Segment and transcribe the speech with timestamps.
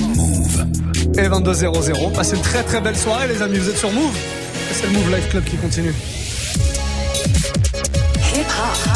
[0.00, 0.64] Move.
[1.18, 2.12] Et 22.00.
[2.12, 3.58] Passez une très très belle soirée, les amis.
[3.58, 4.16] Vous êtes sur Move.
[4.72, 5.94] C'est le Move Life Club qui continue.
[8.32, 8.90] Hip hop.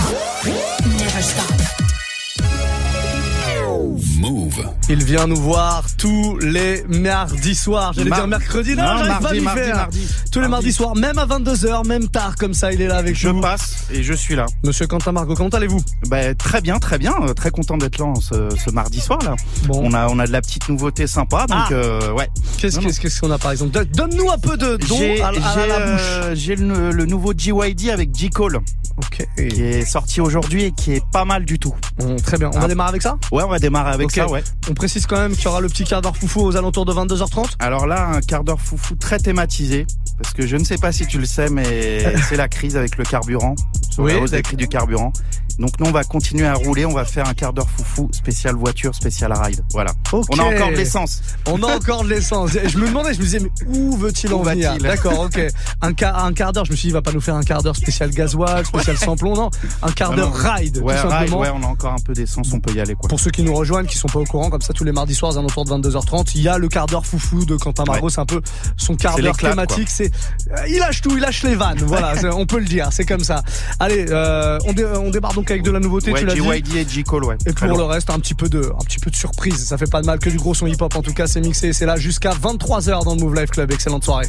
[4.90, 7.94] Il vient nous voir tous les mardis soirs.
[7.94, 11.24] J'allais dire mercredi, non, non mardi, pas mardi, mardi, Tous les mardis soirs, même à
[11.24, 13.36] 22h, même tard comme ça, il est là avec je nous.
[13.38, 14.44] Je passe et je suis là.
[14.62, 15.80] Monsieur Quentin Margot, comment allez-vous?
[16.08, 17.14] Ben, Très bien, très bien.
[17.22, 19.36] Euh, très content d'être là ce, ce, mardi soir là.
[19.64, 19.80] Bon.
[19.82, 21.72] On a on a de la petite nouveauté sympa, donc ah.
[21.72, 22.28] euh, ouais.
[22.58, 23.86] Qu'est-ce qu'on a par exemple?
[23.86, 26.00] Donne-nous un peu de don à, à, la bouche.
[26.02, 28.60] Euh, j'ai le, le, nouveau GYD avec J Cole.
[28.96, 29.26] Ok.
[29.36, 31.74] Qui est sorti aujourd'hui et qui est pas mal du tout.
[32.24, 32.50] très bien.
[32.52, 32.68] On va ah.
[32.68, 33.16] démarrer avec ça?
[33.32, 34.44] Ouais, on va démarrer avec ça, ouais.
[34.70, 36.92] On précise quand même qu'il y aura le petit quart d'heure foufou aux alentours de
[36.92, 37.54] 22h30.
[37.58, 39.86] Alors là, un quart d'heure foufou très thématisé.
[40.18, 42.96] Parce que je ne sais pas si tu le sais, mais c'est la crise avec
[42.96, 43.54] le carburant.
[43.90, 45.12] Sur oui, la hausse des prix du carburant.
[45.58, 48.54] Donc nous on va continuer à rouler, on va faire un quart d'heure foufou, spécial
[48.54, 49.62] voiture, spécial ride.
[49.72, 49.92] Voilà.
[50.12, 51.22] On a encore de l'essence.
[51.46, 52.50] On a encore de l'essence.
[52.52, 54.76] Je me demandais, je me disais, mais où veut-il en venir?
[54.78, 55.40] D'accord, ok.
[55.80, 57.42] Un, quart, un quart d'heure, je me suis dit, il va pas nous faire un
[57.42, 59.50] quart d'heure spécial gasoil, spécial sans plomb, non.
[59.82, 61.38] Un quart d'heure ride, ouais, tout simplement.
[61.40, 63.08] ouais, on a encore un peu d'essence, on peut y aller quoi.
[63.08, 65.14] Pour ceux qui nous rejoignent, qui sont pas au courant, comme ça tous les mardis
[65.14, 68.08] soirs, à l'entour de 22h30, il y a le quart d'heure foufou de Quentin Margot,
[68.08, 68.40] c'est un peu
[68.76, 69.88] son quart d'heure thématique.
[69.88, 70.10] C'est,
[70.50, 73.24] euh, il lâche tout, il lâche les vannes, voilà, on peut le dire, c'est comme
[73.24, 73.42] ça.
[73.78, 76.12] Allez, euh, on, on démarre donc avec de la nouveauté.
[76.12, 77.04] Et J.
[77.04, 77.36] Cole, ouais.
[77.46, 79.64] Et pour le reste, un petit peu de, un petit peu de surprise.
[79.64, 80.94] Ça fait pas de mal que du gros son hip hop.
[80.96, 81.72] En tout cas, c'est mixé.
[81.72, 83.72] C'est là jusqu'à 23h dans le Move Life Club.
[83.72, 84.28] Excellente soirée.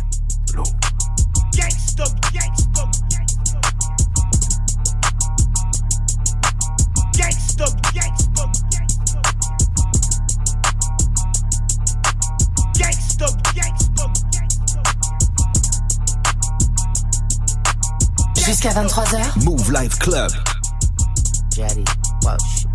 [18.45, 19.43] Jusqu'à 23h.
[19.43, 20.31] Move Life Club.
[21.55, 21.85] Jetty,
[22.25, 22.65] Welsh,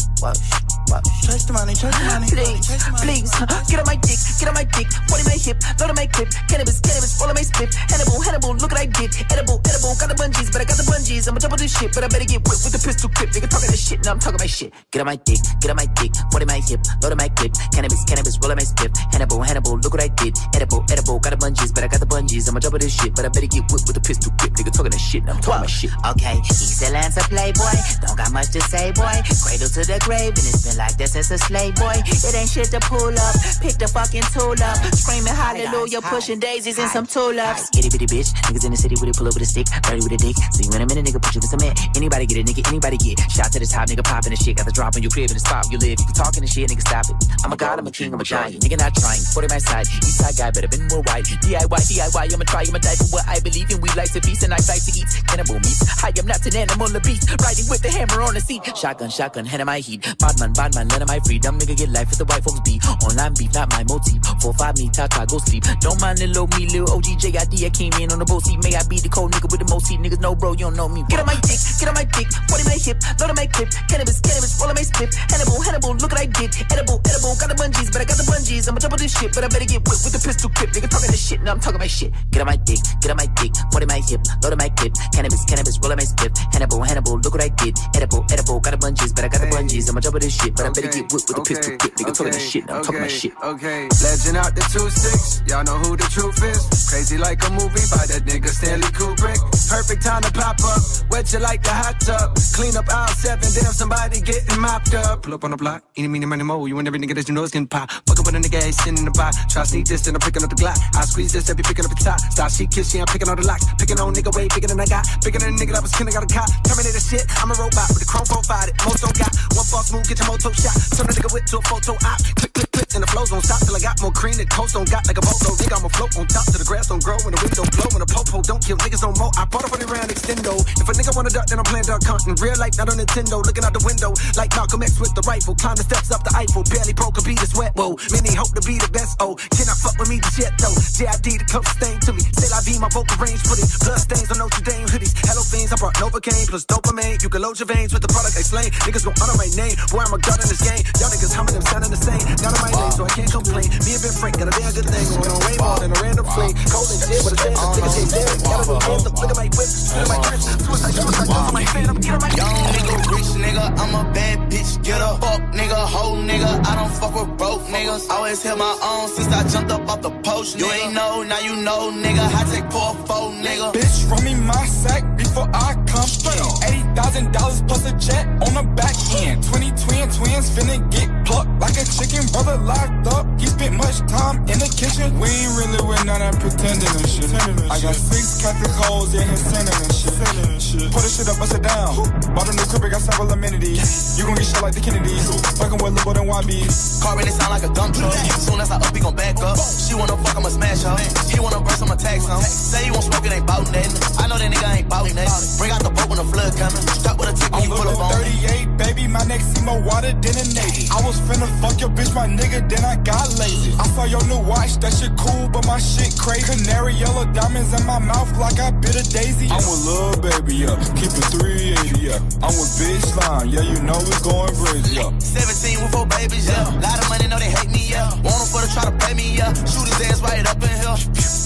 [1.23, 2.27] Chase the money, chase the money.
[2.27, 2.67] Please,
[2.99, 3.31] please,
[3.71, 4.91] get on my dick, get on my dick.
[5.07, 6.35] What in my hip, load on my clip.
[6.51, 7.71] Cannabis, cannabis, all on my spit.
[7.87, 9.15] Hannibal, Hannibal, look what I did.
[9.31, 11.31] Edible, edible, got the bungees, but I got the bungees.
[11.31, 13.31] I'ma double this shit, but I better get whipped with the pistol clip.
[13.31, 14.75] Nigga talking this shit, now I'm talking my shit.
[14.91, 16.11] Get on my dick, get on my dick.
[16.35, 17.55] What in my hip, load on my clip.
[17.71, 18.91] Cannabis, cannabis, roll on my spit.
[19.15, 20.35] Hannibal, Hannibal, look what I did.
[20.59, 22.51] Edible, edible, got the bungees, but I got the bungees.
[22.51, 24.59] I'ma double this shit, but I better get whipped with the pistol clip.
[24.59, 25.95] Nigga talking this shit, now I'm talking my shit.
[26.19, 29.15] Okay, he's a Lancer playboy, don't got much to say, boy.
[29.47, 31.93] Cradle to the grave, and it's been like this since a slave boy.
[32.09, 33.35] It ain't shit to pull up.
[33.61, 34.81] Pick the fucking tool up.
[34.97, 37.69] Screaming hallelujah, pushing daisies and some tulips.
[37.77, 38.33] Itty bitty bitch.
[38.49, 39.69] Niggas in the city with a pull up with a stick.
[39.85, 40.37] Dirty with a dick.
[40.57, 41.21] See you in a minute, nigga.
[41.21, 41.77] Put you in cement.
[41.95, 42.65] Anybody get it, nigga.
[42.73, 43.21] Anybody get.
[43.29, 44.03] Shot to the top, nigga.
[44.03, 44.57] Popping the shit.
[44.57, 46.01] Got the drop on your crib in the spot you live.
[46.01, 46.81] You talking the shit, nigga.
[46.81, 47.17] Stop it.
[47.45, 48.65] I'm a god, I'm a king, I'm a giant.
[48.65, 49.21] Nigga not trying.
[49.37, 49.85] 40 my side.
[50.01, 51.29] East side guy better been more white.
[51.45, 52.25] DIY, DIY.
[52.33, 53.85] I'ma try, I'ma die for what I believe in.
[53.85, 55.09] We like to feast and I like to eat.
[55.29, 55.85] Cannibal meats.
[56.01, 57.29] I am not an animal, a beast.
[57.37, 58.65] Riding with the hammer on the seat.
[58.73, 60.01] Shotgun, shotgun, hand in my heat.
[60.17, 61.59] Badman, badman, let my freedom.
[61.59, 62.81] Nigga get life with the white folks be.
[63.07, 64.21] Online beef, not my motif.
[64.41, 65.65] Four five me, Tata, go sleep.
[65.81, 67.55] Don't mind little me, little OG JID.
[67.65, 68.63] I came in on the boat seat.
[68.63, 70.01] May I be the cold nigga with the most seat.
[70.01, 71.03] Niggas know, bro, you don't know me.
[71.07, 71.11] Bro.
[71.11, 72.29] Get on my dick, get on my dick.
[72.49, 73.69] 40 my hip, load on my clip.
[73.89, 75.11] Cannabis, cannabis, roll on my split.
[75.15, 76.51] Hannibal, Hannibal, look what I did.
[76.71, 78.69] Edible, edible, got the bungees, but I got the bungees.
[78.69, 80.71] I'ma double this shit, but I better get whipped with the pistol clip.
[80.71, 82.13] Nigga talking this shit, now I'm talking my shit.
[82.31, 83.53] Get on my dick, get on my dick.
[83.73, 84.93] 40 my hip, load on my clip.
[85.13, 86.33] Cannabis, cannabis, roll on my split.
[86.53, 87.75] Hannibal, Hannibal, look what I did.
[87.97, 89.89] Edible, edible, got the bungees, but I got the bungees.
[89.89, 91.93] I'ma double this shit, but I better get whipped with the pistol clip.
[91.97, 93.33] Nigga talking this shit, now I'm talking my shit.
[93.41, 95.43] Okay, legend out the two six.
[95.49, 96.61] Y'all know who the truth is.
[96.89, 99.41] Crazy like a movie by that nigga Stanley Kubrick.
[99.69, 100.83] Perfect time to pop up.
[101.11, 102.37] Wet you like a hot tub.
[102.53, 103.49] Clean up aisle seven.
[103.55, 105.23] Damn, somebody getting mopped up.
[105.23, 105.83] Pull up on the block.
[105.97, 106.67] Any, meeny, money, mo.
[106.67, 107.91] You and every nigga that you know is getting pop.
[108.05, 109.37] Fuck up with a nigga ain't sitting in the box.
[109.49, 110.77] Try sneak this, then I'm picking up the Glock.
[110.95, 112.21] I squeeze this, I be picking up the top.
[112.21, 113.65] Stop she kiss, yeah, I'm picking all the locks.
[113.79, 115.07] Picking on nigga way bigger than I got.
[115.25, 116.49] Bigger than a nigga that was killing, got a cop.
[116.67, 118.69] Terminator shit, I'm a robot with the chrome profile.
[118.85, 119.30] Most don't got.
[119.57, 120.75] One false move, get your moto shot.
[120.97, 122.19] Turn a nigga whip to a photo op.
[122.37, 124.89] Click, click, and the flows don't stop till I got more cream The coast don't
[124.89, 125.39] got like a boat.
[125.45, 127.73] No nigga, I'ma float on top till the grass don't grow and the wind don't
[127.77, 129.33] blow and the popo don't kill niggas no more.
[129.37, 130.57] I bought up on the round extendo.
[130.81, 132.37] If a nigga wanna duck, then I'm playing duck hunting.
[132.41, 133.43] Real life, not on Nintendo.
[133.45, 135.55] Looking out the window like Malcolm X with the rifle.
[135.55, 136.65] Climb the steps up the Eiffel.
[136.69, 137.77] Barely broke a beat, it's wet.
[137.77, 139.21] Whoa, many hope to be the best.
[139.21, 140.75] Oh, cannot fuck with me yet though.
[140.97, 142.23] JID the closest thing to me.
[142.39, 143.43] Say I be my vocal range.
[143.45, 145.13] Put it blood stains on Notre Dame hoodies.
[145.27, 147.19] Hello fiends, I brought Novocaine plus dopamine.
[147.23, 148.71] You can load your veins with the product I slay.
[148.87, 149.77] Niggas gon' honor my name.
[149.91, 150.83] Boy, I'm a god in this game.
[151.01, 152.23] Y'all niggas humming them sounding the same.
[152.45, 153.69] Not on my name, so I can't complain.
[153.85, 155.99] Me and Ben Frank got a damn good thing going on way more than a
[156.01, 156.53] random fling.
[156.71, 158.27] Cold and shit, but a chance to take a taste there.
[158.47, 159.13] Gotta be anthem.
[159.21, 160.43] Look at my whip, look at my dress.
[160.61, 161.89] Suicide, suicide, suicide, my fan.
[161.91, 164.71] I'm get on my Young nigga, rich nigga, I'm a bad bitch.
[164.83, 166.51] Get a fuck nigga, hoe nigga.
[166.67, 168.09] I don't fuck with broke niggas.
[168.11, 170.59] I always held my own since I jumped up off the post.
[170.59, 172.23] You ain't know, now you know, nigga.
[172.23, 173.73] I take poor four nigga.
[173.73, 176.51] Bitch, run me my sack before I come through.
[176.67, 179.47] Eighty thousand dollars plus a jet on the back end.
[179.47, 182.27] Twenty twin twins finna get plucked like a chicken.
[182.35, 183.25] Brother locked up.
[183.39, 185.15] He spent much time in the kitchen.
[185.23, 187.31] We ain't really with none of pretending and shit.
[187.71, 190.91] I got six Catholic hoes in his center and shit.
[190.91, 191.95] Put the shit up, bust it down.
[192.35, 194.19] Bought a new crib, got several amenities.
[194.19, 195.31] You gon' get shit like the Kennedys.
[195.59, 197.03] Fucking with Lil' than YBs.
[197.03, 198.13] Car really sound like a dump truck.
[198.43, 199.57] Soon as I up, he gon' back up.
[199.59, 200.97] She wanna fuck, I'ma smash her.
[201.31, 202.43] She wanna burst, I'ma tag some.
[202.43, 203.95] Say you won't smoke, it ain't bout nothing.
[204.19, 205.20] I know that nigga ain't bout nothing.
[205.59, 206.85] Bring out the boat when the flood coming.
[206.97, 208.13] Stop with a tick when you pull up on.
[208.21, 210.89] 38, baby, my neck see more water than a Navy.
[210.89, 213.73] I was finna fuck your bitch, my nigga, then I got lazy.
[213.77, 216.49] I saw your new watch, that shit cool, but my shit crazy.
[216.49, 219.49] Canary yellow diamonds in my mouth like I bit a daisy.
[219.51, 220.77] I'm with lil' baby, yeah.
[220.97, 222.21] Keep it 380, yeah.
[222.45, 225.13] I'm with bitch line, yeah, you know we going crazy, yeah.
[225.19, 226.65] 17 with four babies, yeah.
[226.81, 228.15] Lot of money, know they hate me, yeah.
[228.23, 229.51] Want them for to try to pay me, yeah.
[229.67, 230.97] Shoot his ass right up in here.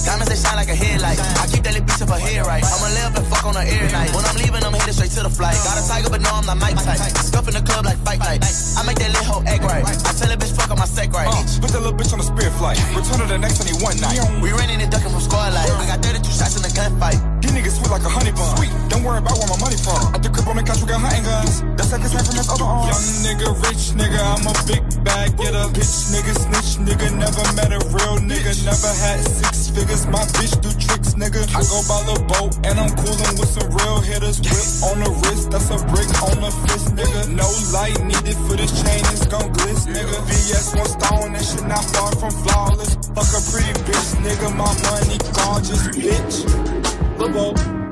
[0.04, 1.16] Diamonds, they shine like a headlight.
[1.40, 2.60] I keep that little bitch up her head right.
[2.60, 4.12] I'ma up and fuck on her air night.
[4.12, 5.56] When I'm leaving, I'm headed straight to the flight.
[5.64, 7.00] Got a tiger, but no, I'm not Mike type.
[7.24, 8.44] Scuff in the club like fight night.
[8.76, 9.84] I make that little hoe act right.
[9.84, 11.28] I tell a bitch fuck on my sack right.
[11.28, 12.76] Uh, put that little bitch on a spirit flight.
[12.92, 14.20] Return to the next one, he one night.
[14.44, 15.72] We running and ducking from squad life.
[15.72, 17.33] I got 32 shots in the gunfight.
[17.54, 18.50] Niggas sweet like a honey bun.
[18.58, 20.02] Sweet, don't worry about where my money from.
[20.10, 21.62] At the crib on the couch, we got hunting guns.
[21.78, 22.82] That's like his hand from his other arm.
[22.82, 22.90] Oh.
[22.90, 25.70] Young nigga, rich nigga, I'm a big bag getter.
[25.70, 28.50] Bitch nigga, snitch nigga, never met a real nigga.
[28.66, 31.46] Never had six figures, my bitch do tricks, nigga.
[31.54, 34.42] I go by the boat and I'm coolin' with some real hitters.
[34.42, 37.30] Whip on the wrist, that's a brick on the fist, nigga.
[37.38, 40.18] No light needed for this chain, it's gon' glitz, nigga.
[40.26, 42.98] VS one stone, that shit not far from flawless.
[43.14, 46.73] Fuck a pretty bitch, nigga, my money gorgeous, bitch.
[47.16, 47.83] The boat.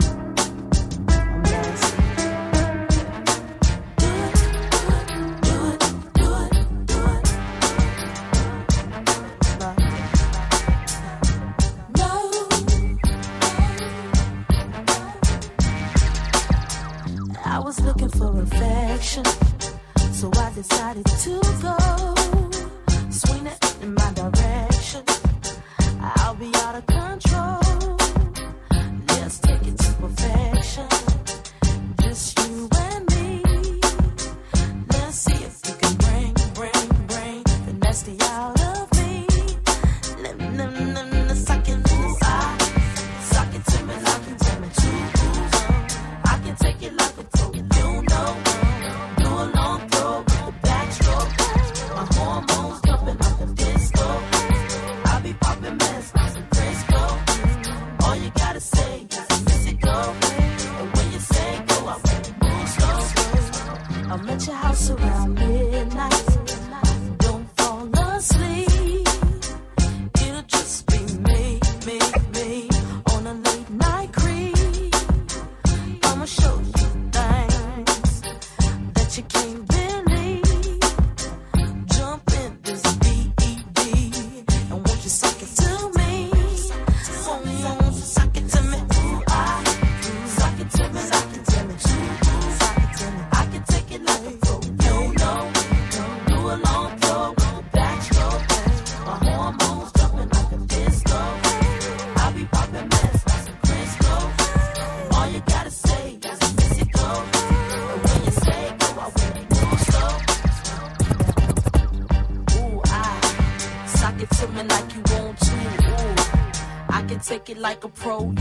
[117.63, 118.33] Like a pro,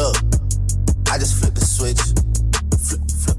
[0.00, 2.00] I just flipped the switch.
[2.80, 3.36] Flip, flip.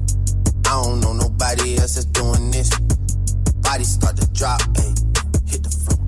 [0.70, 2.70] I don't know nobody else that's doing this.
[3.66, 4.94] Body start to drop, ayy.
[5.50, 5.98] Hit the floor.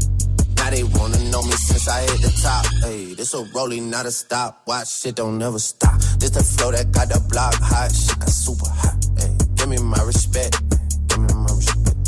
[0.57, 2.65] Now they wanna know me since I hit the top.
[2.87, 4.63] Ayy, this a rolling, not a stop.
[4.67, 5.99] Watch shit don't never stop.
[6.19, 7.91] This the flow that got the block hot.
[7.91, 8.95] Shit got super hot.
[9.19, 10.63] Ayy, give me my respect.
[11.09, 11.99] Give me my respect.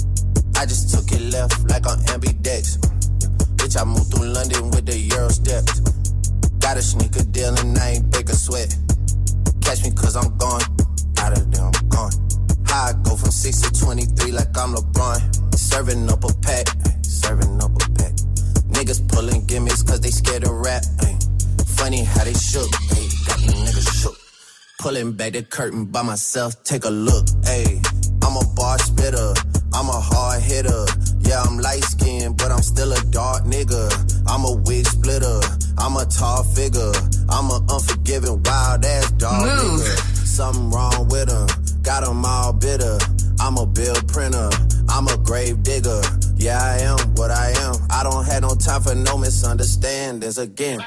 [0.56, 2.78] I just took it left like on ambidex.
[3.58, 5.82] Bitch, I moved through London with the Euro steps.
[6.66, 8.74] Got a sneaker deal and I ain't break a sweat.
[9.62, 10.62] Catch me cause I'm gone.
[11.18, 12.10] Out of there, I'm gone.
[12.66, 15.54] High I go from 6 to 23 like I'm LeBron.
[15.54, 16.66] Serving up a pack,
[17.02, 18.14] serving up a pack.
[18.74, 20.82] Niggas pulling gimmicks cause they scared of rap.
[21.02, 21.16] Ay.
[21.78, 23.06] Funny how they shook, ay.
[23.28, 24.16] got me niggas shook.
[24.80, 27.28] Pulling back the curtain by myself, take a look.
[27.46, 27.80] Ay.
[28.22, 29.34] I'm a bar spitter,
[29.72, 30.84] I'm a hard hitter.
[31.20, 33.86] Yeah, I'm light skinned, but I'm still a dark nigga.
[34.26, 35.40] I'm a wig splitter.
[35.78, 36.92] I'm a tall figure.
[37.28, 39.80] I'm a unforgiving, wild ass dog Move.
[39.80, 40.26] nigga.
[40.26, 41.46] Something wrong with him,
[41.82, 42.98] got him all bitter.
[43.40, 44.50] I'm a bill printer,
[44.88, 46.00] I'm a grave digger.
[46.36, 47.74] Yeah, I am what I am.
[47.90, 50.80] I don't have no time for no misunderstandings again.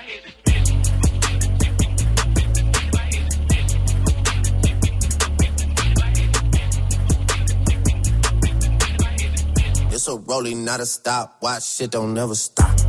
[9.92, 11.38] It's a rolling, not a stop.
[11.42, 12.89] Watch shit don't never stop.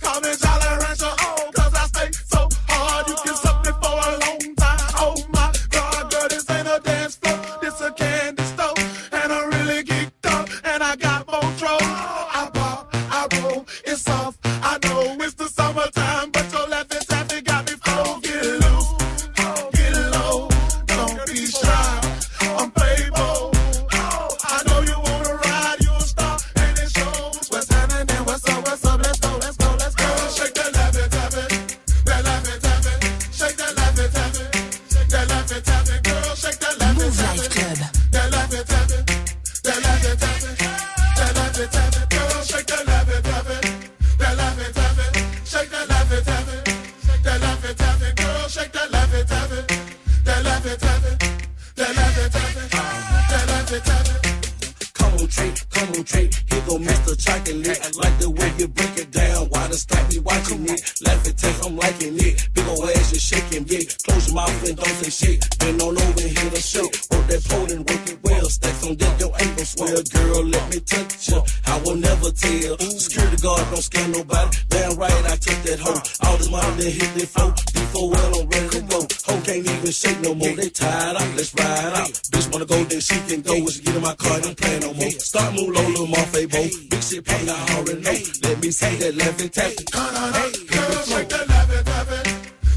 [86.51, 86.67] Bo.
[86.89, 88.11] Big shit pay, already know.
[88.43, 89.85] Let me see that laughing taffy.
[89.85, 92.19] Girl, shake that laffy taffy,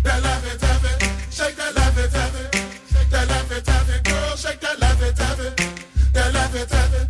[0.05, 0.23] that
[0.61, 0.93] taffy,
[1.31, 1.75] shake that
[2.13, 2.45] taffy,
[2.93, 3.27] shake that
[3.65, 5.49] taffy, girl, shake that laffy taffy,
[6.13, 7.03] that laffy taffy,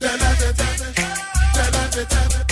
[0.00, 0.92] that laffy taffy,
[1.54, 2.47] that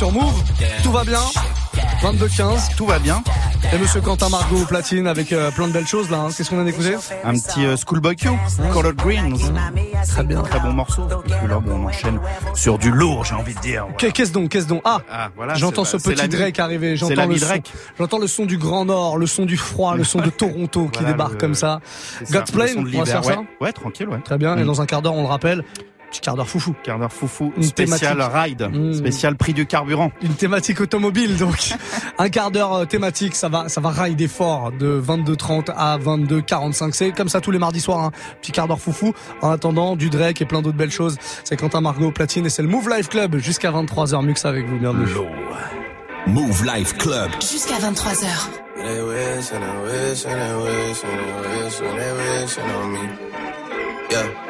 [0.00, 0.42] sur Move.
[0.82, 1.20] Tout va bien
[2.02, 2.74] 22-15.
[2.74, 3.22] Tout va bien.
[3.74, 6.20] Et monsieur Quentin Margot au platine avec euh, plein de belles choses là.
[6.20, 6.28] hein.
[6.34, 8.30] Qu'est-ce qu'on vient d'écouter Un petit euh, Schoolboy Q,
[8.72, 9.36] Colored Green.
[10.08, 10.40] Très bien.
[10.40, 11.02] Très bon morceau.
[11.26, 12.18] Et puis là, bon, on enchaîne
[12.54, 13.86] sur du lourd, j'ai envie de dire.
[13.92, 14.10] Voilà.
[14.12, 14.80] Qu'est-ce donc Qu'est-ce donc?
[14.86, 16.96] Ah, Ah, voilà, J'entends ce petit Drake arriver.
[16.96, 17.54] J'entends le son.
[17.98, 21.00] J'entends le son du Grand Nord, le son du froid, le son de Toronto qui
[21.00, 21.80] Voilà, débarque le- comme ça.
[22.30, 23.46] God's Plane, on va se faire ça ouais.
[23.60, 24.20] Ouais, tranquille, ouais.
[24.24, 24.56] Très bien.
[24.56, 24.66] Et Mm.
[24.66, 25.62] dans un quart d'heure, on le rappelle,
[26.10, 26.74] petit quart d'heure foufou.
[26.82, 28.34] Quart d'heure foufou, Une spécial thématique.
[28.34, 28.92] ride, Mm.
[28.94, 30.10] spécial prix du carburant.
[30.22, 31.74] Une thématique automobile, donc
[32.18, 36.92] un quart d'heure euh, thématique, ça va, ça va rider fort de 22h30 à 22h45.
[36.94, 39.12] C'est comme ça tous les mardis soirs, un petit quart d'heure foufou.
[39.42, 41.16] En attendant, du Drake et plein d'autres belles choses.
[41.44, 44.22] C'est Quentin Margot platine et c'est le Move Life Club jusqu'à 23h.
[44.24, 45.06] Mux avec vous, bienvenue.
[46.26, 47.30] Move Life Club.
[47.40, 48.50] Jusqu'à 23h.
[48.76, 52.90] They wish and they wish and they wish and they wish and they wishing on
[52.92, 52.98] me.
[54.10, 54.49] Yeah.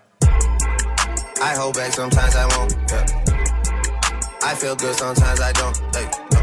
[1.41, 2.75] I hold back sometimes I won't.
[2.91, 3.05] Yeah.
[4.43, 5.75] I feel good sometimes I don't.
[5.95, 6.39] Hey, no.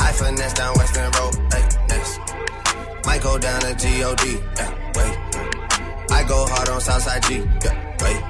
[0.00, 1.34] I finesse down Weston Road.
[1.52, 2.18] Hey, next.
[3.06, 4.20] Might go down to God.
[4.58, 5.14] Yeah, wait.
[6.10, 7.34] I go hard on Southside G.
[7.64, 8.20] Yeah, wait.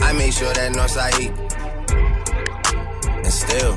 [0.00, 1.32] I make sure that Northside heat.
[3.24, 3.76] And still,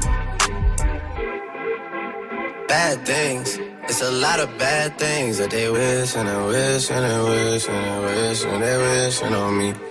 [2.67, 3.57] bad things.
[3.89, 7.67] It's a lot of bad things that they wish and they wish and they wish
[7.67, 9.90] and they wish and they wishing on me.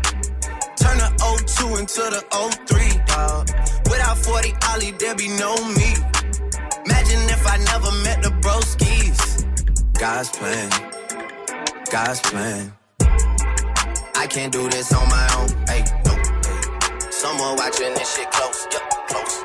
[1.61, 2.21] Turn the 02 into the
[2.65, 3.47] 03, dog.
[3.85, 5.93] Without 40 Ollie, there be no me.
[6.85, 9.45] Imagine if I never met the broskies.
[9.99, 10.69] God's plan.
[11.91, 12.73] God's plan.
[14.15, 15.49] I can't do this on my own.
[15.67, 16.13] Hey, no.
[16.15, 17.11] Hey.
[17.11, 18.67] Someone watching this shit close.
[18.71, 19.43] Yep, close.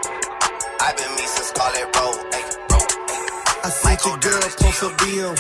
[0.81, 2.17] I've been me since Scarlett Road.
[2.33, 2.45] Hey.
[2.71, 2.87] Hey.
[3.65, 5.37] I see your girl post a BM.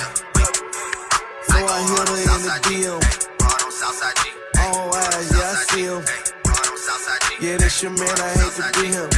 [1.49, 3.27] So I hit her in the DM.
[4.59, 6.26] All eyes, yeah, I see him.
[6.87, 9.11] Yeah, that's your man, I hate to be him.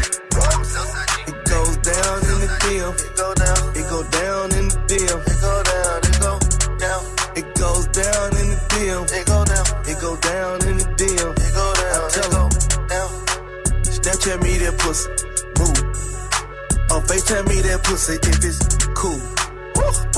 [1.29, 2.97] It goes down in the DM.
[2.97, 3.61] It go down.
[3.77, 5.21] It go down in the DM.
[5.21, 6.01] It go down.
[6.03, 6.33] It go
[6.81, 7.03] down.
[7.37, 9.05] It goes down in the DM.
[9.13, 9.67] It go down.
[9.85, 11.33] It go down in the DM.
[11.37, 12.01] It go down.
[12.01, 12.49] I tell him.
[12.89, 13.11] Down.
[13.85, 15.09] Snapchat me that pussy.
[15.61, 15.79] Move.
[16.91, 18.65] Or FaceTime me that pussy if it's
[18.97, 19.21] cool.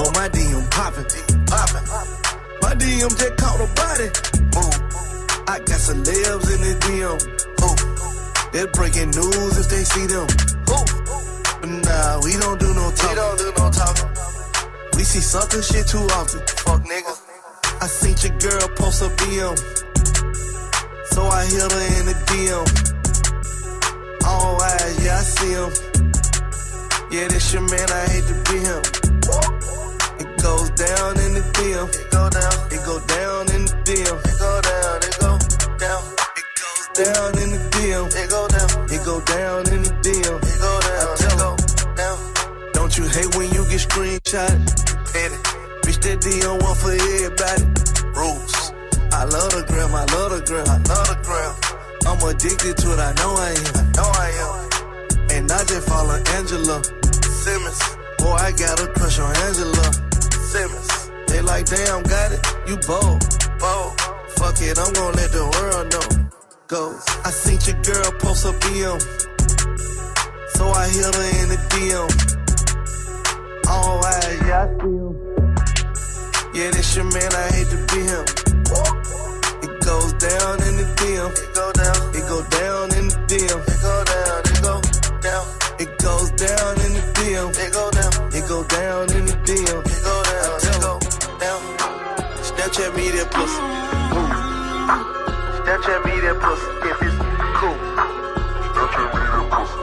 [0.00, 1.04] On my DM poppin',
[1.46, 1.84] poppin'.
[2.62, 4.08] My DM just caught a body.
[4.54, 5.00] Move.
[5.48, 7.39] I got celebs in the DM.
[7.62, 7.77] Ooh.
[8.53, 10.27] They're breaking news if they see them.
[10.70, 10.85] Ooh.
[11.61, 13.11] But nah, we don't do no talking.
[13.11, 14.11] We don't do no talking.
[14.96, 16.40] We see something shit too often.
[16.64, 17.20] Fuck niggas.
[17.81, 19.57] I seen your girl post a BM.
[21.12, 22.66] So I hit her in the DM.
[24.27, 25.70] All oh, eyes, yeah, I see him.
[27.11, 28.83] Yeah, this your man, I hate to be him.
[30.20, 31.88] It goes down in the DM.
[31.88, 32.55] It go down.
[32.70, 34.16] It go down in the DM.
[34.29, 34.96] It go down.
[35.03, 35.38] It go
[35.79, 36.29] down.
[36.90, 38.07] It down in the DM.
[38.11, 38.70] It go down.
[38.90, 40.38] It go down in the DM.
[40.42, 41.14] It go down.
[41.22, 41.50] It go
[41.94, 42.18] down.
[42.72, 44.50] Don't you hate when you get screenshot?
[45.12, 45.38] Petty.
[45.87, 47.62] Bitch, that DM one for everybody.
[48.11, 48.74] Rules.
[49.14, 49.94] I love the gram.
[49.94, 50.66] I love the gram.
[50.66, 51.55] I love the gram.
[52.11, 52.98] I'm addicted to it.
[52.98, 53.74] I know I am.
[53.79, 54.70] I know I am.
[55.31, 56.83] And I just follow Angela
[57.22, 57.81] Simmons.
[58.18, 59.92] Boy, I got a crush on Angela
[60.42, 61.11] Simmons.
[61.29, 63.22] They like damn, got it, you bold.
[63.62, 64.00] bold.
[64.37, 66.29] Fuck it, I'm gonna let the world know.
[66.70, 66.94] Go.
[67.24, 69.00] I seen your girl post a BM.
[70.54, 72.06] So I hit her in the DM.
[73.66, 75.18] All eyes, yeah, I see him.
[76.54, 78.22] Yeah, this your man, I hate to be him.
[79.66, 81.35] It goes down in the DM.
[81.35, 82.14] It go down.
[82.14, 83.59] It go down in the DM.
[83.66, 84.38] It go down.
[84.46, 84.78] It go
[85.26, 85.44] down.
[85.83, 87.50] It goes down in the DM.
[87.50, 88.14] It go down.
[88.30, 89.83] It go down in the DM.
[89.90, 90.54] It go down.
[90.62, 91.02] It go
[91.42, 91.61] down.
[92.46, 95.19] Snapchat me that pussy.
[95.64, 97.16] Snapchat me that pussy if it's
[97.59, 97.77] cool.
[98.73, 99.77] Snapchat me that pussy.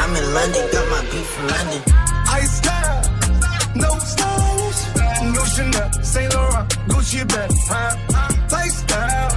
[0.00, 1.82] I'm in London, got my beef from London.
[2.26, 3.02] I style,
[3.76, 4.80] no stylish,
[5.34, 7.92] no Chanel, Saint Laurent, Gucci bag, huh?
[8.50, 9.30] Lifestyle,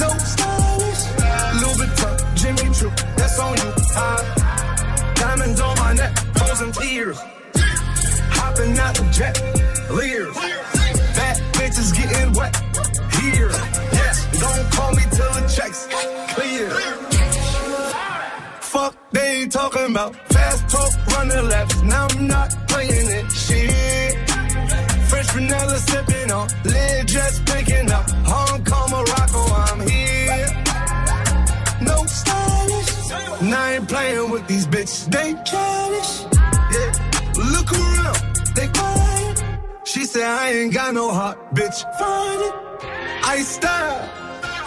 [0.00, 1.02] no stylish,
[1.60, 5.14] Louis Vuitton, Jimmy Choo, that's on you, huh?
[5.14, 7.18] Diamonds on my neck, frozen tears,
[8.32, 9.59] hopping out the jet,
[41.00, 41.78] no heart, bitch.
[41.98, 42.54] Find it.
[43.32, 44.02] I style.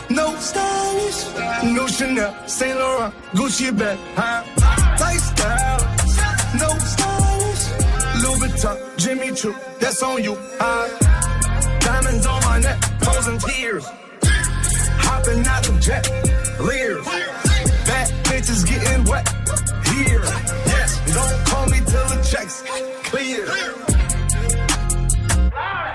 [0.09, 1.19] No stylish,
[1.75, 4.41] no Chanel, Saint Laurent, Gucci bag, huh?
[5.03, 5.81] Lifestyle,
[6.61, 7.63] no stylish,
[8.21, 10.85] Louis Vuitton, Jimmy Choo, that's on you, huh?
[11.79, 13.85] Diamonds on my neck, frozen tears,
[15.07, 16.03] hopping out the jet,
[16.59, 17.07] leers,
[17.87, 19.25] fat bitches getting wet,
[19.89, 20.25] here,
[20.73, 22.61] yes, don't call me till the checks
[23.09, 23.92] clear.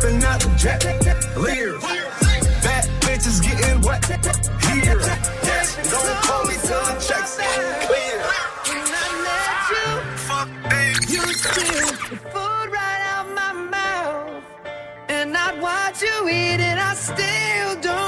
[0.00, 0.84] Hopping out the jet,
[1.36, 1.82] leers,
[2.62, 5.00] fat bitches getting wet, here,
[5.42, 7.34] yes, don't call me till the checks
[7.84, 8.18] clear.
[8.68, 9.88] When I met you,
[10.28, 10.48] Fuck,
[11.10, 14.44] you steal the food right out my mouth.
[15.08, 18.07] And I'd watch you eat it, I still don't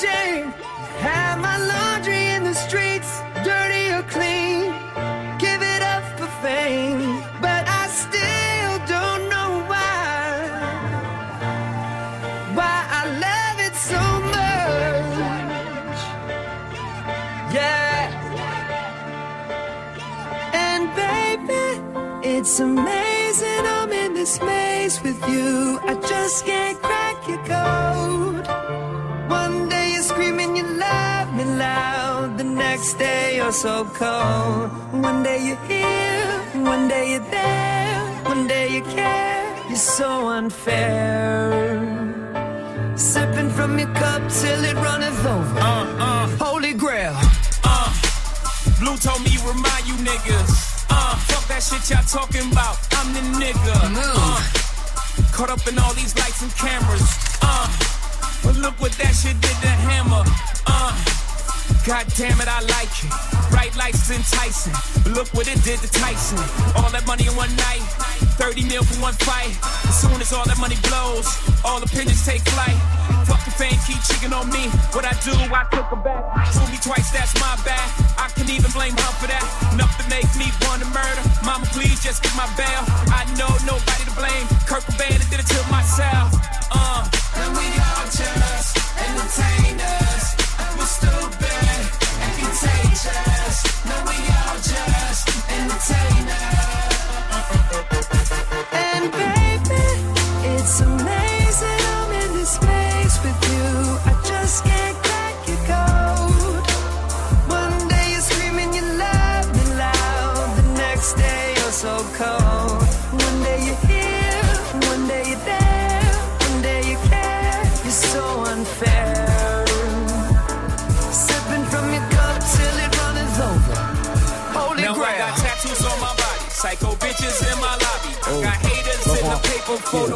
[0.00, 0.50] shame.
[1.06, 3.10] Have my laundry in the streets,
[3.44, 4.72] dirty or clean.
[5.44, 10.24] Give it up for fame, but I still don't know why.
[12.58, 14.02] Why I love it so
[14.36, 16.00] much.
[17.56, 18.00] Yeah.
[20.66, 21.66] And baby,
[22.36, 25.78] it's amazing I'm in this maze with you.
[25.82, 28.29] I just can't crack your code.
[32.80, 34.70] Next day you're so cold.
[35.04, 38.00] One day you're here, one day you're there.
[38.24, 39.44] One day you care.
[39.68, 41.76] You're so unfair.
[42.96, 45.58] Sipping from your cup till it runneth over.
[45.60, 47.12] Uh, uh, Holy grail.
[47.64, 47.92] uh.
[48.78, 50.86] Blue told me remind you niggas.
[50.88, 52.78] Uh, fuck that shit y'all talking about.
[52.92, 53.76] I'm the nigga.
[53.94, 54.40] Uh,
[55.36, 57.08] caught up in all these lights and cameras.
[57.42, 57.68] Uh,
[58.42, 60.24] but look what that shit did to Hammer.
[60.66, 60.96] Uh,
[61.86, 63.12] God damn it, I like it.
[63.50, 64.76] Bright lights enticing.
[65.16, 66.38] Look what it did to Tyson.
[66.76, 67.80] All that money in one night.
[68.36, 69.56] 30 mil for one fight.
[69.88, 71.24] As soon as all that money blows,
[71.64, 72.76] all opinions take flight.
[73.24, 74.68] Fucking fame keep cheating on me.
[74.92, 76.20] What I do, I took her back.
[76.52, 77.88] Fool me twice, that's my bad.
[78.20, 79.44] I can even blame her for that.
[79.72, 81.24] Enough to make me want to murder.
[81.48, 82.82] Mama, please just get my bail.
[83.08, 84.44] I know nobody to blame.
[84.68, 86.19] Kurt Cobain I did it to myself.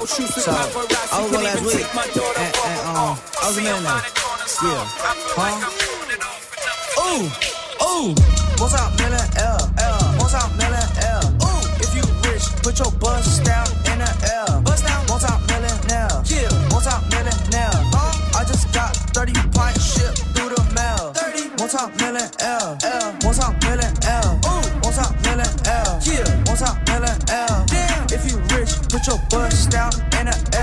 [0.06, 1.80] So, I was going last week.
[1.80, 4.02] And, and, um, I was a man now.
[4.62, 4.84] Yeah.
[5.32, 5.64] Huh?
[7.00, 7.24] Ooh,
[7.80, 8.14] ooh.
[8.60, 9.23] What's up, man?
[29.04, 30.53] So bust out and I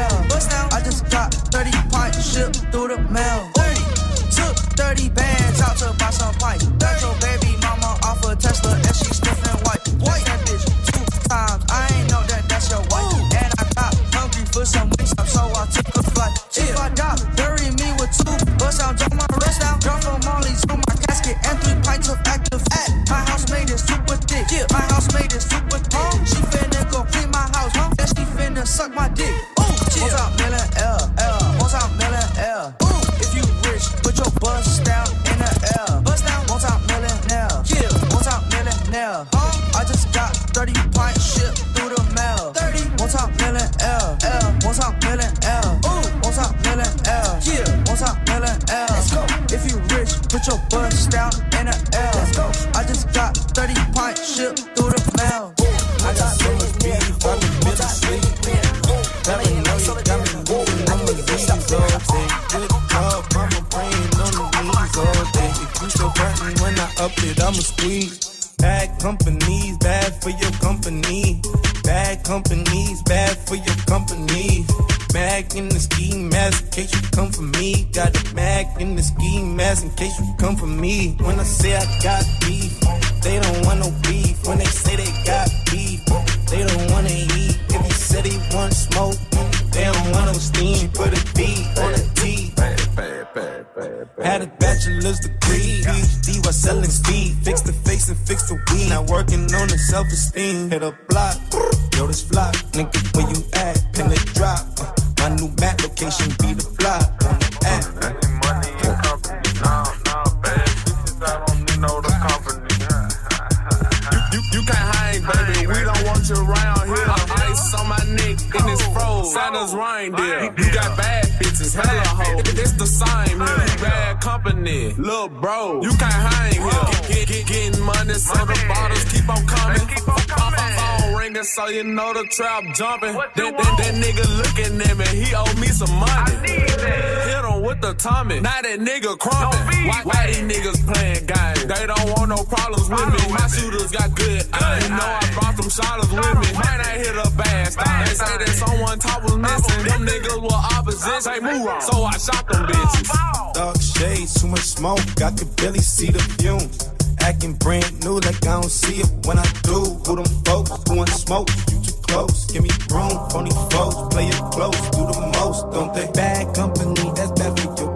[131.74, 133.14] you know the trap jumping.
[133.14, 136.36] That, that, that, nigga looking at me, he owe me some money.
[136.52, 139.88] Hit him with the Tommy, now that nigga crumping.
[139.88, 141.66] Why, why these niggas playing games?
[141.66, 143.22] They don't want no problems with me.
[143.32, 144.90] My shooters got good eyes.
[144.90, 146.48] Know I brought them shotters with me.
[146.60, 148.06] Might not hit a bad stop.
[148.06, 149.84] They say that someone top was missing.
[149.88, 151.26] Them niggas were opposites.
[151.26, 151.82] They move on.
[151.82, 153.54] So I shot them bitches.
[153.54, 155.00] Dark shades, too much smoke.
[155.22, 156.91] I could barely see the fumes
[157.24, 159.80] acting brand new like I don't see it when I do.
[160.06, 160.72] Who them folks?
[160.88, 161.50] Who want smoke?
[161.72, 162.46] You too close.
[162.52, 163.14] Give me room.
[163.30, 164.82] Phony folks, play it close.
[164.92, 166.08] Do the most, don't they?
[166.12, 167.91] Bad company, that's bad for you.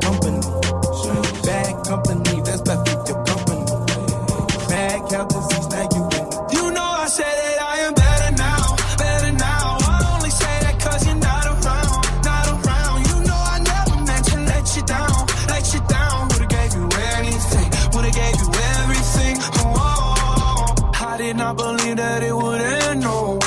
[22.06, 23.39] that it would end, no.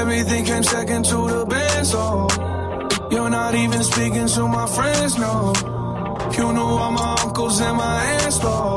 [0.00, 2.02] Everything came second to the best, so
[3.12, 5.36] You're not even speaking to my friends, no.
[6.36, 8.67] You know all my uncles and my aunts, though.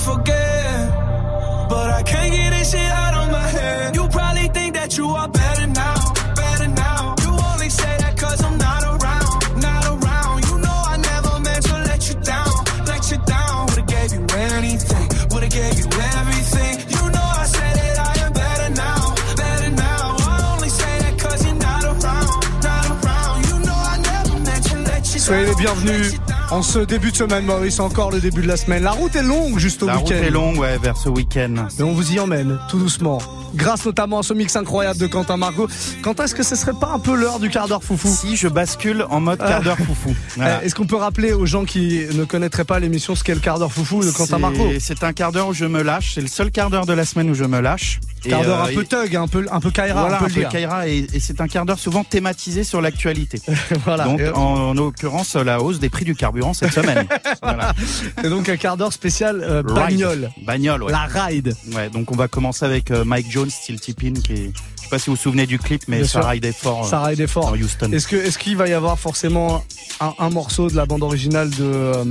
[0.00, 1.68] forget.
[1.68, 3.94] But I can't get this shit out of my head.
[3.94, 5.96] You probably think that you are better now,
[6.34, 7.14] better now.
[7.22, 10.36] You only say that cause I'm not around, not around.
[10.48, 12.50] You know I never meant to let you down,
[12.86, 13.66] let you down.
[13.68, 14.24] Would've gave you
[14.56, 16.74] anything, would've gave you everything.
[16.94, 19.00] You know I said it, I am better now,
[19.36, 20.16] better now.
[20.32, 22.30] I only say that cause you're not around,
[22.68, 23.36] not around.
[23.48, 25.28] You know I never meant to let you down.
[25.28, 26.19] Soyez les bienvenus.
[26.50, 28.82] En ce début de semaine, Maurice, encore le début de la semaine.
[28.82, 30.06] La route est longue juste au La week-end.
[30.16, 31.54] route est longue, ouais, vers ce week-end.
[31.78, 33.18] Et on vous y emmène, tout doucement.
[33.54, 35.68] Grâce notamment à ce mix incroyable de Quentin Margot.
[36.02, 38.48] Quentin, est-ce que ce serait pas un peu l'heure du quart d'heure foufou Si je
[38.48, 40.14] bascule en mode quart d'heure foufou.
[40.36, 40.60] Voilà.
[40.62, 43.40] Eh, Est-ce qu'on peut rappeler aux gens qui ne connaîtraient pas l'émission ce qu'est le
[43.40, 46.12] quart d'heure foufou de Quentin Margot C'est un quart d'heure où je me lâche.
[46.14, 48.00] C'est le seul quart d'heure de la semaine où je me lâche.
[48.22, 50.42] Quart d'heure euh, un peu et- thug, un peu, un peu Kaira, voilà, un peu.
[50.50, 53.40] Kaira, et, et c'est un quart d'heure souvent thématisé sur l'actualité.
[53.84, 54.04] Voilà.
[54.04, 57.06] Donc, Et- en, en l'occurrence, la hausse des prix du carburant cette semaine.
[57.42, 57.72] voilà.
[58.20, 60.30] C'est donc un quart d'heure spécial euh, bagnole.
[60.42, 60.92] Bagnole, ouais.
[60.92, 61.54] La ride.
[61.74, 64.52] Ouais, donc on va commencer avec euh, Mike Jones, Steel Tippin, qui est,
[64.90, 66.28] sais pas si vous vous souvenez du clip, mais Bien ça sûr.
[66.28, 66.84] ride fort.
[66.86, 67.50] euh, Ça ride fort.
[67.52, 67.92] dans Houston.
[67.92, 69.64] Est-ce que est-ce qu'il va y avoir forcément
[70.00, 72.04] un, un morceau de la bande originale de, euh,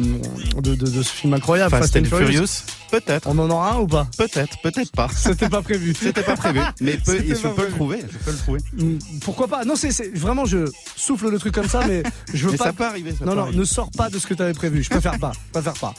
[0.58, 3.28] de, de, de ce film incroyable Fast and Furious Peut-être.
[3.28, 4.08] On en aura un ou pas?
[4.18, 5.10] Peut-être, peut-être pas.
[5.16, 5.94] C'était pas prévu.
[6.00, 6.60] C'était pas prévu.
[6.82, 7.70] Mais peut- je peux prévu.
[7.70, 8.00] le trouver.
[8.12, 8.60] Je peux le trouver.
[8.74, 9.64] Hmm, Pourquoi pas?
[9.66, 12.02] Non, c'est vraiment je souffle le truc comme ça, mais
[12.34, 12.64] je veux Mais pas.
[12.66, 13.58] ça peut arriver, ça non, peut non, arriver.
[13.60, 14.82] ne sors pas de ce que tu avais prévu.
[14.84, 15.32] Je préfère pas.
[15.48, 15.94] Je préfère pas.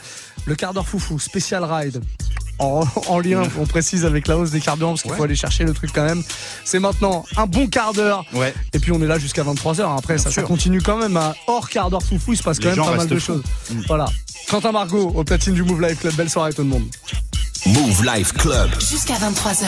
[0.46, 2.00] Le quart d'heure foufou, spécial ride.
[2.60, 5.64] En, en lien, on précise avec la hausse des carburants parce qu'il faut aller chercher
[5.64, 6.22] le truc quand même.
[6.64, 8.24] C'est maintenant un bon quart d'heure.
[8.34, 8.54] Ouais.
[8.74, 9.96] Et puis on est là jusqu'à 23h.
[9.96, 11.16] Après, ça, continue quand même.
[11.16, 13.42] À hors quart d'heure foufou, il se passe Les quand même pas mal de choses.
[13.70, 13.80] Mm.
[13.88, 14.06] Voilà.
[14.48, 16.14] Quentin Margot au platine du Move Life Club.
[16.14, 16.84] Belle soirée tout le monde.
[17.66, 18.70] Move Life Club.
[18.78, 19.64] Jusqu'à 23h.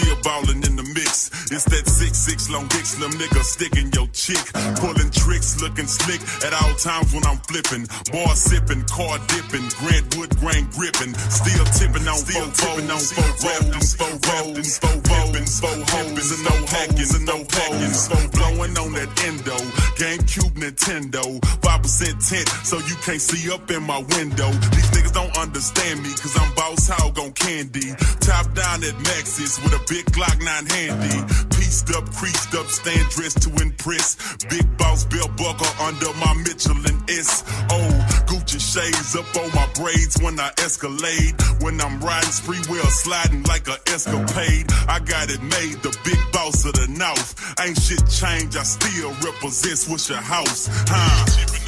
[0.00, 1.30] Still ballin' in the mix.
[1.52, 4.40] It's that six six long dick slim nigga sticking your chick,
[4.80, 7.84] pulling tricks, looking slick at all times when I'm flipping.
[8.12, 13.30] Bar sipping, car dipping, Grant Wood grain gripping, still tipping on still tipping on four
[13.44, 18.74] rapping, four rapping, four rapping, four hoes and no hacking and no packing, four blowing
[18.78, 19.58] on that endo,
[20.00, 21.24] GameCube Nintendo,
[21.60, 24.48] five percent tint, so you can't see up in my window.
[24.72, 27.92] These niggas don't understand me, cause I'm boss hog on candy.
[28.20, 31.34] Top down at Maxis with a big Glock 9 handy.
[31.56, 34.16] Pieced up, creased up, stand dressed to impress.
[34.48, 37.44] Big boss belt buckle under my Michelin S.
[37.70, 37.90] Oh,
[38.26, 41.34] Gucci shades up on my braids when I escalade.
[41.60, 44.66] When I'm riding spree wheel sliding like a escapade.
[44.88, 47.34] I got it made, the big boss of the north.
[47.60, 50.68] Ain't shit changed, I still represent what's your House.
[50.88, 51.59] Huh?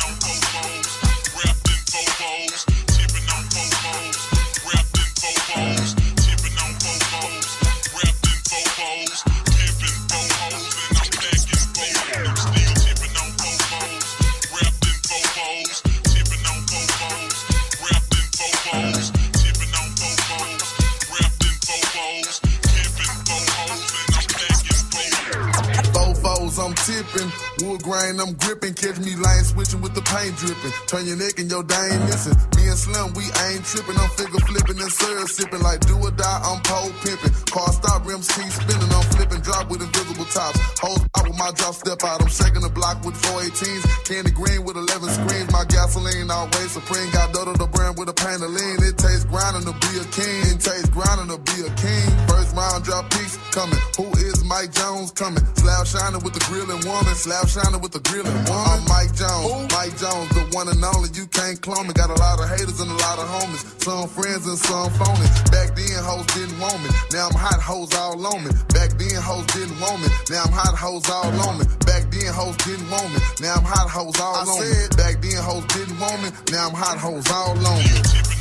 [26.85, 27.52] Tipping.
[27.61, 28.73] Wood grain, I'm gripping.
[28.73, 30.73] Catch me line switching with the paint dripping.
[30.89, 32.33] Turn your neck and your dang missing.
[32.57, 33.97] Me and Slim, we ain't tripping.
[34.01, 35.61] I'm figure flipping and syrup sipping.
[35.61, 37.35] Like do or die, I'm pole pimping.
[37.53, 38.89] Car stop, rims keep spinning.
[38.89, 40.57] I'm flipping, drop with invisible tops.
[40.81, 42.25] Hoes out with my drop, step out.
[42.25, 43.85] I'm shaking the block with 418s.
[44.09, 45.53] Candy green with 11 screens.
[45.53, 47.11] My gasoline always supreme.
[47.13, 48.79] Got Dodo the brand with a pain lean.
[48.81, 50.57] It tastes grinding to be a king.
[50.57, 52.09] It tastes grinding to be a king.
[52.33, 53.79] First round drop piece coming.
[54.01, 55.45] Who is Mike Jones coming?
[55.61, 57.15] Slab shining with the grilling woman.
[57.15, 58.53] Slab shining with the grilling woman.
[58.53, 59.73] I'm Mike Jones.
[59.73, 61.11] Mike Jones, the one and only.
[61.15, 61.93] You can't clone me.
[61.95, 63.63] Got a lot of haters and a lot of homies.
[63.83, 65.29] Some friends and some phony.
[65.51, 66.91] Back then, hoes didn't want me.
[67.13, 68.51] Now I'm hot hoes all on me.
[68.75, 70.09] Back then, hoes didn't want me.
[70.31, 71.65] Now I'm hot hoes all on me.
[71.87, 73.19] Back then, hoes didn't want me.
[73.41, 74.71] Now I'm hot hoes all on me.
[74.97, 76.29] Back then, hoes didn't want me.
[76.51, 78.32] Now I'm hot hoes all on me.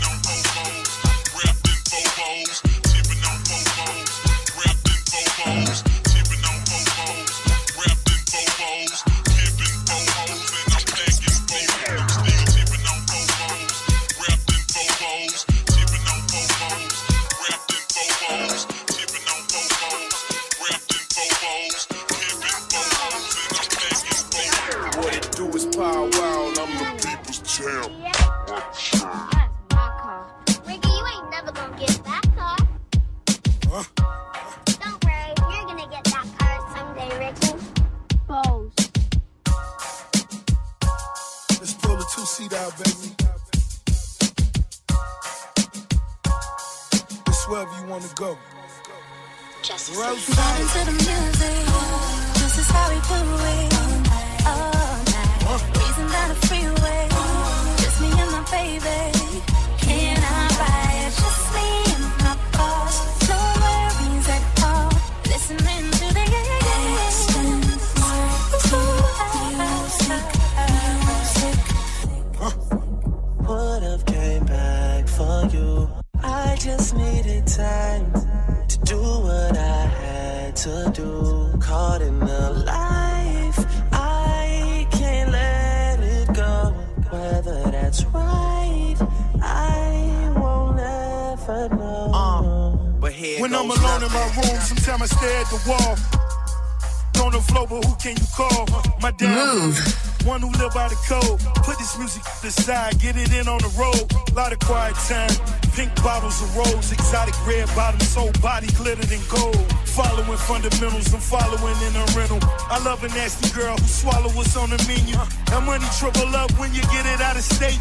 [101.64, 104.06] Put this music to the side, get it in on the road.
[104.36, 105.32] Lot of quiet time.
[105.76, 109.56] Pink bottles of rose, exotic red bottoms, whole body glittered in gold.
[109.86, 112.40] Following fundamentals, I'm following in a rental.
[112.68, 115.16] I love a nasty girl who swallow what's on the menu.
[115.48, 117.80] That money triple up when you get it out of state.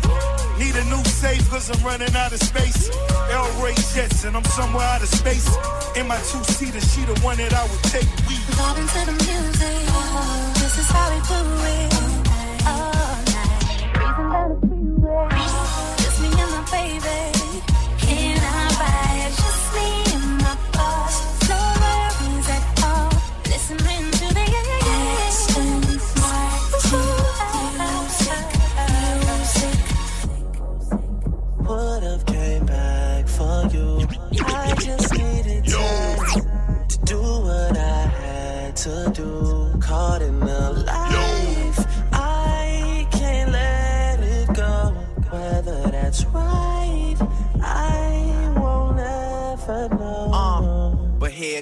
[0.59, 2.91] Need a new safe cause I'm running out of space.
[3.31, 5.47] El Ray Jets and I'm somewhere out of space.
[5.97, 8.07] In my two-seater, she the one that I would take.
[8.27, 9.83] We Vibing to the music.
[9.91, 12.00] Oh, this is how we do it.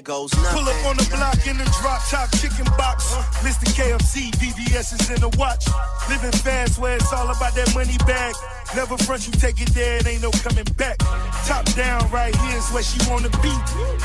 [0.01, 0.09] Know.
[0.09, 0.59] But here goes nothing.
[0.59, 3.13] Pull up on the block in the drop top chicken box.
[3.41, 3.67] Mr.
[3.73, 5.65] KFC, VVS is in the watch.
[6.09, 8.33] Living fast where it's all about that money bag.
[8.75, 10.97] Never front you take it there, it ain't no coming back.
[11.45, 13.53] Top down, right here's where she wanna be.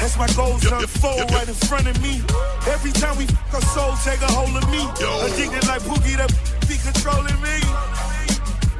[0.00, 2.22] That's my goals unfold right in front of me.
[2.68, 4.80] Every time we fuck her soul, take a hold of me.
[5.00, 5.26] Yo.
[5.26, 6.32] Addicted like Pookie, that
[6.68, 7.56] be controlling me.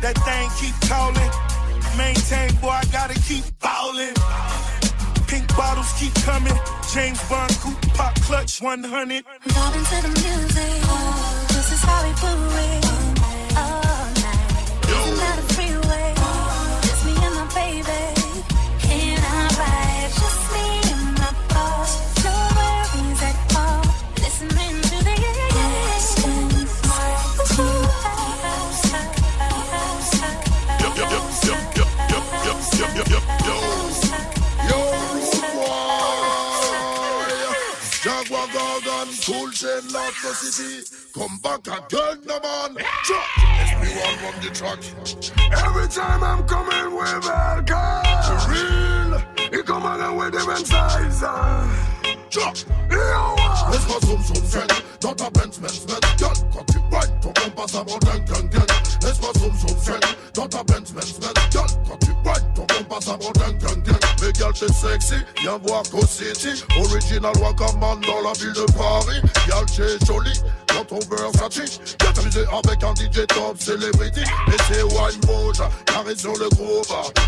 [0.01, 1.31] That thing keep calling.
[1.97, 4.15] Maintain, boy, I gotta keep ballin'.
[5.35, 6.55] Pink bottles keep coming.
[6.93, 9.25] James Bond coupe pop clutch 100.
[9.49, 10.79] Vibing to the music.
[10.85, 12.31] Oh, this is how we do
[12.63, 12.85] it.
[13.59, 13.84] All
[40.05, 40.85] Chain, Lotto City.
[41.15, 42.77] Come back again, no man.
[43.05, 43.29] Chuck,
[43.65, 44.79] SP1 from the track.
[45.65, 48.03] Every time I'm coming with Elka.
[48.51, 49.19] real,
[49.51, 51.21] he come again with different size.
[52.31, 52.57] Chuck,
[53.71, 54.67] Laisse-moi zoom zoom zen
[55.01, 56.33] Dans ta Benz Benz Benz Girl,
[56.67, 60.01] tu whine ton compas ça rend dingue dingue dingue Laisse-moi zoom zoom zen
[60.35, 63.83] Dans ta Benz Benz Benz Girl, quand tu whine ton compas ça rend dingue dingue
[63.83, 66.65] dingue Mais girl t'es sexy, viens voir Co City.
[66.79, 69.21] Original Wakaman dans la ville de Paris.
[69.47, 74.23] Girl t'es jolie, dans ton Versace Viens t'amuser avec un DJ top celebrity.
[74.23, 76.87] Et c'est wine mode, carré sur le groove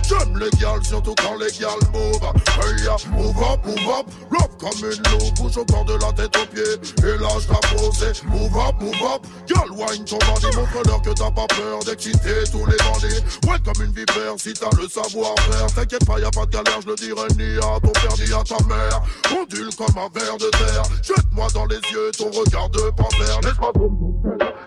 [0.08, 2.22] J'aime les gals, surtout quand les gals move
[2.62, 4.06] Hey ya, move up, move up.
[4.30, 6.62] Love comme une loupe, bouge au corps de la tête aux pieds.
[7.04, 9.26] Et là je t'ai posé, move up, move up.
[9.46, 13.22] Girl, wine ton bandit, montre-leur que t'as pas peur d'exciter tous les bandits.
[13.48, 15.66] Ouais comme une vipère, si t'as le savoir-faire.
[15.74, 18.42] T'inquiète pas, y'a pas de galère, je le dirai ni à ton père ni à
[18.42, 19.02] ta mère.
[19.38, 20.82] Ondule comme un ver de terre.
[21.02, 23.40] Jette-moi dans les yeux ton regard de panthère.
[23.42, 23.72] Laisse-moi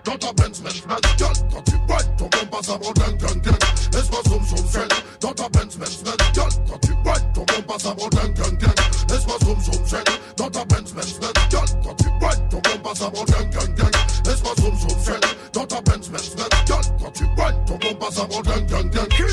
[0.04, 3.58] dans ta Benz Benz Benz quand tu whine, ton compas ça rend dingue dingue dingue
[3.92, 4.88] Laisse-moi zoom zoom
[5.20, 6.16] dans ta Benz Benz Benz
[6.68, 8.80] quand tu whine, ton compas ça rend dingue dingue dingue
[9.10, 10.04] Laisse-moi zoom zoom
[10.36, 13.96] dans ta Benz Benz Benz quand tu whine, ton compas ça rend dingue dingue dingue
[14.26, 15.20] Laisse-moi zoom zoom
[15.52, 16.69] dans ta Benz Benz Benz
[17.50, 19.24] Whine, ton dingue dingue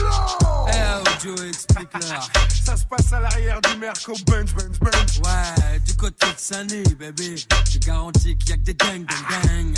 [0.67, 2.29] Eh, Joe, explique-leur.
[2.63, 6.83] Ça se passe à l'arrière du Merco Benz Benz Benz Ouais, du côté de Sunny,
[6.95, 7.35] bébé.
[7.69, 9.77] Je garantis qu'il y a que des gangs, gang, gang.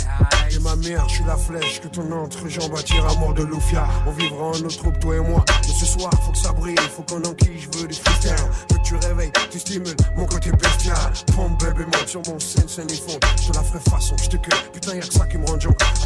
[0.50, 3.86] Et ma mère, je suis la flèche que ton entrejambe attire à mort de Lufia.
[4.06, 5.44] On vivra en autre troupe, toi et moi.
[5.66, 7.88] Mais ce soir, faut que ça brille, faut qu'on enquille, je veux.
[7.90, 10.96] Je veux que tu réveilles, tu stimules mon côté bestial.
[11.36, 13.18] Pompe, bébé, monte sur mon scène, scène et fond.
[13.40, 14.60] Je te la ferai façon, je te cueille.
[14.72, 15.58] Putain, y'a que ça qui me rend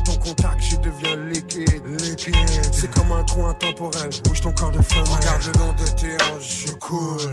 [0.04, 1.82] ton contact, je deviens liquide.
[1.86, 2.34] Liquide.
[2.72, 4.10] C'est comme un trou intemporel.
[4.24, 5.04] Bouge ton corps de flamme.
[5.04, 7.32] Regarde le long de tes hanches, je coule.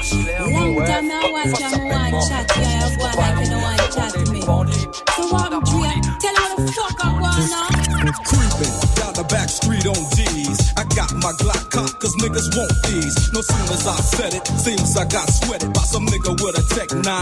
[0.00, 1.60] Long time I like the.
[8.24, 10.00] Creeping down the back street on
[10.80, 11.68] I got my Glock
[12.16, 13.32] niggas want these.
[13.32, 16.64] No sooner I said it, seems I got sweated by some nigga with a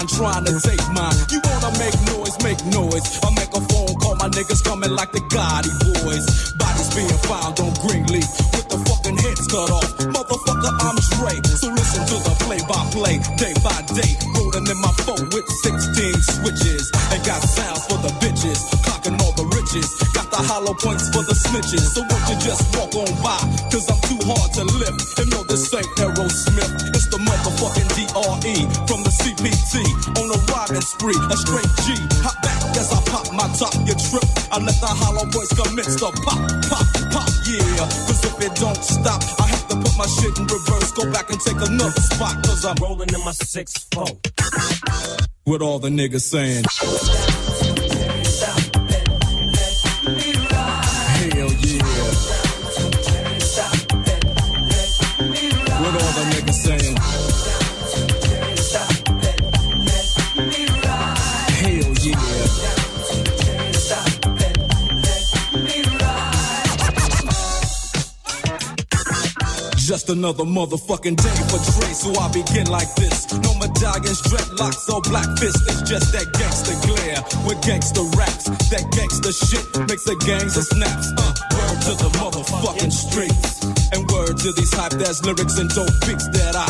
[0.07, 1.19] trying to take mine.
[1.35, 3.19] You wanna make noise, make noise.
[3.27, 6.55] I make a phone call, my niggas coming like the Gotti boys.
[6.55, 8.79] Bodies being found on Greenleaf with the
[9.17, 9.89] heads cut off.
[10.13, 11.35] Motherfucker, I'm Dre.
[11.57, 14.13] So listen to the play by play, day by day.
[14.37, 16.91] Rolling in my phone with 16 switches.
[17.15, 19.89] And got sounds for the bitches, clocking all the riches.
[20.13, 21.95] Got the hollow points for the snitches.
[21.95, 23.39] So won't you just walk on by?
[23.71, 25.19] Cause I'm too hard to lift.
[25.21, 26.93] And no, this ain't Aerosmith.
[26.93, 28.57] It's the motherfucking DRE
[28.89, 29.85] from the CPT.
[30.19, 31.95] On a riding spree, a straight G.
[32.27, 34.25] Hop back as I pop my top, you trip.
[34.51, 36.41] I let the hollow boys commence to pop,
[36.71, 36.88] pop,
[37.59, 37.89] yeah.
[38.07, 40.93] Cause if it don't stop, I have to put my shit in reverse.
[40.93, 42.43] Go back and take another spot.
[42.45, 45.29] Cause I'm rolling in my 6-4.
[45.47, 46.65] With all the niggas saying.
[70.09, 73.29] Just another motherfucking day for Dre, so I begin like this.
[73.45, 75.61] No medallions, dreadlocks, or black fists.
[75.69, 78.49] It's just that gangster glare with gangster raps.
[78.73, 81.13] That gangster shit makes the gangs of snaps.
[81.13, 83.61] Uh, word to the motherfucking streets.
[83.93, 86.65] And word to these hype that's lyrics and dope beats that I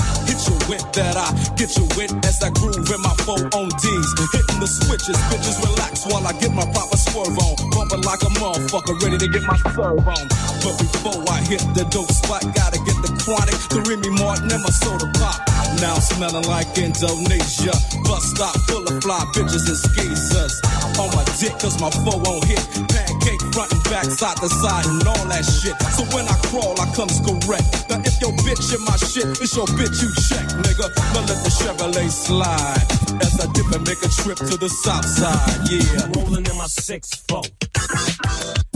[0.69, 4.09] with, that I get you with as I groove in my four on D's.
[4.31, 7.57] Hitting the switches, bitches relax while I get my proper swerve on.
[7.73, 10.25] Bumping like a motherfucker, ready to get my serve on.
[10.63, 14.63] But before I hit the dope spot, gotta get the chronic, the Remy Martin and
[14.63, 15.41] my soda pop.
[15.81, 17.75] Now smelling like Indonesia.
[18.05, 20.55] Bus stop full of fly bitches and skeezers.
[21.01, 22.61] On my dick, cause my foe won't hit.
[22.93, 25.75] Pancake front and back, side to side, and all that shit.
[25.99, 27.91] So when I crawl, I comes correct.
[27.91, 30.87] Now if your bitch in my shit, it's your bitch you check, nigga.
[31.11, 32.87] Now let the Chevrolet slide.
[33.21, 36.07] As I dip and make a trip to the south side, yeah.
[36.15, 37.51] Rolling in my 6-4.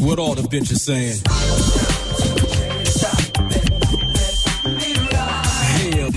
[0.05, 1.23] What all the bitches saying?
[5.79, 6.11] Hell yeah.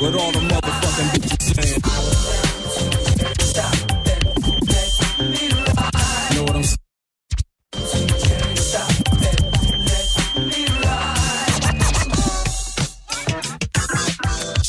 [0.00, 0.63] What all the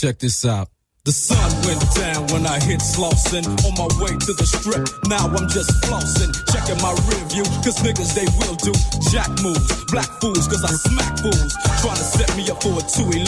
[0.05, 0.69] Check this out.
[1.01, 4.85] The sun went down when I hit Slauson on my way to the strip.
[5.09, 8.69] Now I'm just flossing, checking my rear view, cause niggas they will do
[9.09, 12.85] jack moves, black fools, cause I smack fools, trying to set me up for a
[12.85, 13.25] 211.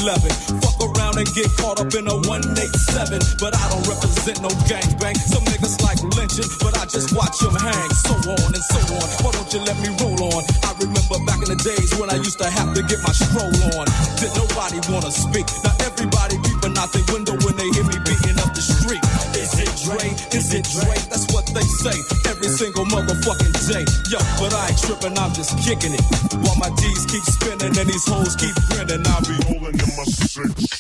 [0.61, 2.61] Fuck around and get caught up in a 187,
[3.41, 5.17] but I don't represent no gangbang.
[5.17, 9.05] Some niggas like lynching, but I just watch them hang, so on and so on.
[9.25, 10.41] Why don't you let me roll on?
[10.61, 13.53] I remember back in the days when I used to have to get my stroll
[13.77, 13.85] on.
[14.17, 15.45] Did nobody wanna speak?
[15.61, 16.41] Now everybody
[16.77, 19.01] peeping out the window when they hear me beating up the street.
[19.33, 20.13] Is it Dre?
[20.37, 20.95] Is it Dre?
[21.09, 21.97] That's what they say
[22.29, 23.85] every single motherfucking day.
[24.11, 26.01] Yo, but I ain't tripping, I'm just kicking it.
[26.45, 30.05] While my D's keep spinning and these hoes keep grinning, I'll be rolling in my
[30.05, 30.77] six.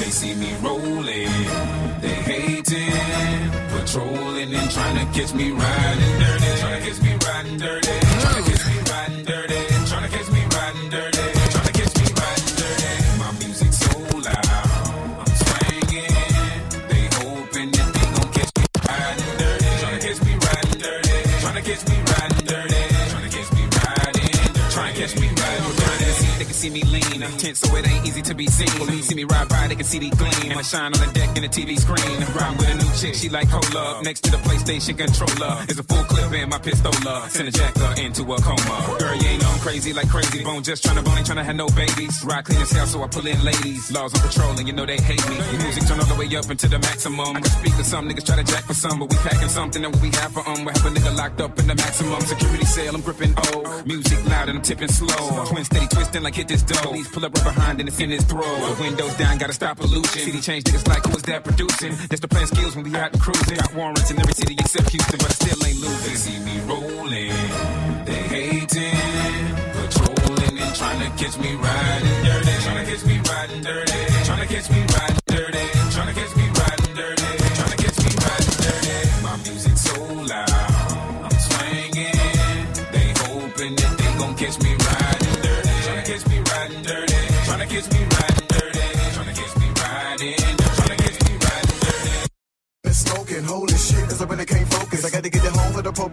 [0.00, 1.33] They see me rolling,
[5.12, 8.03] catch me riding dirty, trying to catch me riding dirty,
[26.64, 28.68] see me lean, tense so it ain't easy to be seen.
[28.80, 30.50] Police see me ride by, they can see the gleam.
[30.50, 32.16] And I shine on the deck in the TV screen.
[32.32, 34.02] Ride with a new chick, she like hold up.
[34.02, 37.28] Next to the PlayStation controller is a full clip in my pistola.
[37.28, 38.96] Send a jacker into a coma.
[38.98, 40.62] Girl, you ain't I'm crazy like crazy bone.
[40.62, 42.24] Just tryna bone, ain't tryna have no babies.
[42.24, 43.92] Ride clean as hell, so I pull in ladies.
[43.92, 45.36] Laws on patrol, and you know they hate me.
[45.58, 47.42] Music turn all the way up into the maximum.
[47.44, 50.08] Speak to some niggas try to jack for some, but we packing something that we
[50.16, 50.64] have for um.
[50.64, 52.94] We have a nigga locked up in the maximum security cell.
[52.94, 53.82] I'm gripping O.
[53.84, 55.44] Music loud and I'm tipping slow.
[55.44, 56.88] Twin steady twisting like hit this dough.
[56.88, 58.44] Police pull up right behind and it's in his throat.
[58.44, 60.22] The windows down, gotta stop pollution.
[60.22, 61.94] City change niggas like who's that producing?
[62.08, 63.56] That's the plan skills when we out cruising.
[63.56, 66.10] Got warrants in every city except Houston, but I still ain't losing.
[66.10, 67.34] They see me rolling,
[68.06, 69.44] they hating,
[69.74, 74.42] patrolling and trying to catch me riding dirty, trying to catch me riding dirty, trying
[74.46, 74.80] to catch me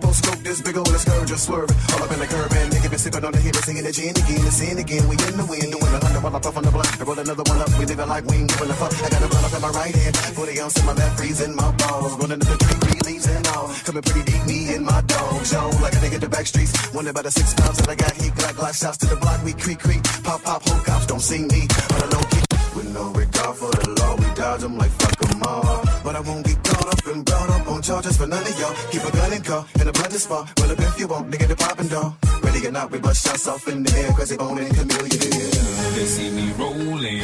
[0.01, 0.39] popo scope.
[0.43, 1.77] This big old scourge just swerving.
[1.93, 3.91] All up in the curb and nigga been sipping on the hit and singing the
[3.91, 4.41] gin again.
[4.41, 5.07] The sin again.
[5.07, 6.91] We in the wind doing a hundred while I puff on the blunt.
[6.99, 7.69] I roll another one up.
[7.77, 8.93] We living like we ain't giving a fuck.
[8.93, 10.17] I got a blunt up in my right hand.
[10.17, 12.13] 40 ounce in my left, freezing my balls.
[12.17, 13.67] Running to the tree, leaves and all.
[13.85, 15.45] Coming pretty deep, me and my dog.
[15.45, 16.73] Zone like a nigga the back streets.
[16.93, 18.33] Wonder about the six pounds that I got heat.
[18.33, 19.39] Glock, glock shots to the block.
[19.45, 20.03] We creep, creep.
[20.23, 21.67] Pop, pop, whole cops don't see me.
[21.89, 22.50] But I know keep.
[22.75, 25.83] With no regard for the law, we dodge them like fuck them all.
[26.03, 28.73] But I won't get caught up and brought up on charges for none of y'all.
[28.91, 30.51] Keep a gun and car and a blood spot.
[30.57, 32.13] Well, if you want, nigga, the poppin' dog.
[32.43, 35.51] Ready or not, we bust shots off in the air, cause they bone and chameleon.
[35.95, 37.23] They see me rolling,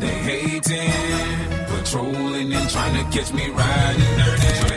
[0.00, 0.92] they hating,
[1.68, 4.73] patrolling and trying to catch me riding dirty.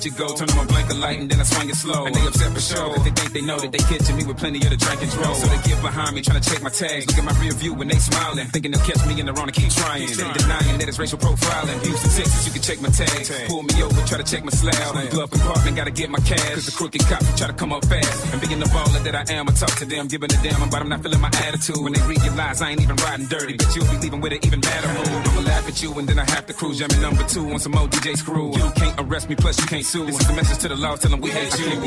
[0.00, 0.32] Let you go.
[0.34, 2.06] Turn on my blanket light and then I swing it slow.
[2.06, 2.94] And they upset for sure.
[2.94, 5.10] Cause they think they know that they catching me with plenty of the drink and
[5.12, 5.36] drove.
[5.36, 7.06] So they get behind me trying to check my tags.
[7.06, 8.46] Look at my rear view when they smiling.
[8.48, 10.08] Thinking they'll catch me in the wrong and keep trying.
[10.08, 11.76] They denying that it's racial profiling.
[11.84, 13.28] Houston, Texas, you can check my tags.
[13.48, 14.72] Pull me over, try to check my slab.
[14.72, 16.56] The glove compartment, gotta get my cash.
[16.56, 18.32] Cause the crooked cops try to come up fast.
[18.32, 20.80] And being the baller that I am, I talk to them, giving a damn about
[20.80, 21.76] I'm not feeling my attitude.
[21.76, 24.60] When they realize I ain't even riding dirty, but you'll be leaving with an even
[24.60, 25.28] madder mood.
[25.28, 26.78] I'ma laugh at you and then I have to cruise.
[26.78, 28.56] Jamming number two on some old DJ screw.
[28.56, 29.84] You can't arrest me, plus you can't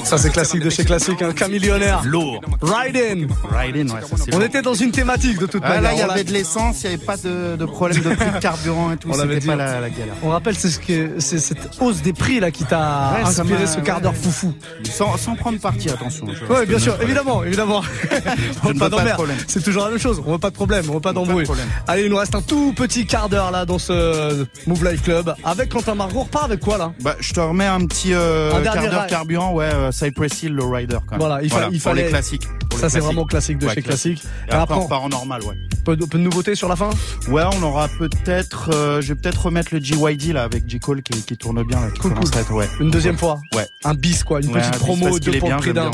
[0.04, 2.01] Ça c'est classique de chez classique, un camillionnaire.
[2.06, 2.41] Lourd.
[2.62, 3.28] Ride in.
[3.58, 5.82] Ride in, ouais, ça c'est On était dans une thématique de toute Ah, manière.
[5.84, 8.32] là, il y avait de l'essence, il n'y avait pas de, de problème de prix
[8.32, 9.10] de carburant et tout.
[9.12, 9.45] On dit.
[9.47, 10.14] pas la, la galère.
[10.24, 13.66] On rappelle, c'est ce que c'est cette hausse des prix là qui t'a Ouais, inspiré
[13.68, 14.18] ce quart d'heure ouais.
[14.18, 14.54] foufou.
[14.84, 16.26] Sans, sans prendre parti, attention.
[16.49, 17.82] Oui, bien sûr, évidemment, évidemment.
[18.64, 19.14] on ne veut pas d'emmerde.
[19.14, 19.38] problème.
[19.47, 20.22] C'est toujours la même chose.
[20.26, 21.45] On veut pas de problème, on veut pas d'embrouille.
[21.88, 25.34] Allez, il nous reste un tout petit quart d'heure là dans ce Move Life Club
[25.43, 26.20] avec Quentin Margot.
[26.20, 26.91] On repart avec quoi là?
[27.01, 30.43] Bah, je te remets un petit euh, Un dernier quart d'heure carburant, ouais, euh, Cypress
[30.43, 31.19] Hill, le Rider quand même.
[31.19, 32.03] Voilà, il, fa- il pour fallait.
[32.03, 32.47] les classiques.
[32.69, 34.23] Pour Ça c'est vraiment classique de Ouais, chez classique.
[34.49, 35.55] Et après, on part en normal, ouais.
[35.85, 36.89] Peu de, peu de nouveautés sur la fin?
[37.27, 41.01] Ouais, on aura peut-être, euh, je vais peut-être remettre le GYD là avec J Cole
[41.03, 42.55] qui, qui tourne bien là, qui Cool, cool.
[42.57, 42.67] ouais.
[42.79, 43.39] Une deuxième fois.
[43.55, 43.67] Ouais.
[43.83, 45.87] Un bis quoi, une Ouais, petite promo, est pour prix d'un.
[45.87, 45.91] ouais.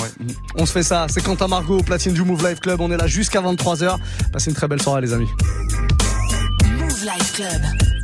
[0.56, 1.08] On se fait ça.
[1.10, 2.80] C'est Quentin Margot au platine du Move Life Club.
[2.82, 3.98] On est là jusqu'à 23h.
[4.32, 5.28] Passez une très belle soirée les amis.
[6.80, 7.99] Move Life Club.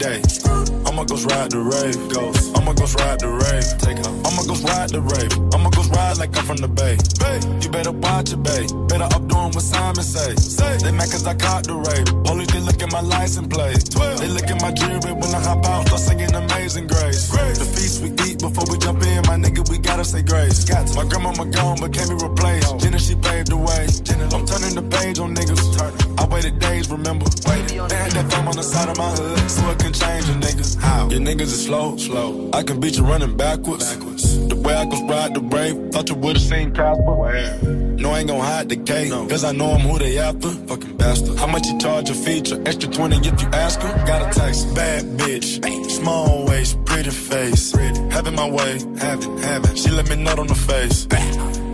[0.00, 0.39] That
[20.00, 20.64] gotta say grace.
[20.64, 20.94] Got.
[20.96, 22.72] My grandmama gone, but can't be replaced.
[22.72, 22.78] Oh.
[22.78, 23.84] Jenna, she paved the way.
[24.32, 25.60] I'm turning the page on niggas.
[26.18, 27.26] I waited days, remember?
[27.28, 30.34] They had that thumb on the side of my hood, so it can change a
[30.34, 30.80] nigga.
[30.80, 31.08] How?
[31.10, 32.50] Your niggas is slow, slow.
[32.52, 33.94] I can beat you running backwards.
[33.94, 34.48] backwards.
[34.48, 37.14] The way I can ride the brave, thought you would've seen Casper.
[37.14, 37.89] Where?
[38.00, 39.26] No, I ain't gon' hide the cake, no.
[39.26, 40.48] cause I know I'm who they after.
[40.48, 41.36] Fucking bastard.
[41.36, 42.58] How much you charge a feature?
[42.64, 43.92] Extra 20 if you ask her.
[44.06, 45.60] Got a text, bad bitch.
[45.90, 47.72] Small waist, pretty face.
[48.10, 49.76] Having my way, having, having.
[49.76, 51.06] She let me nut on the face.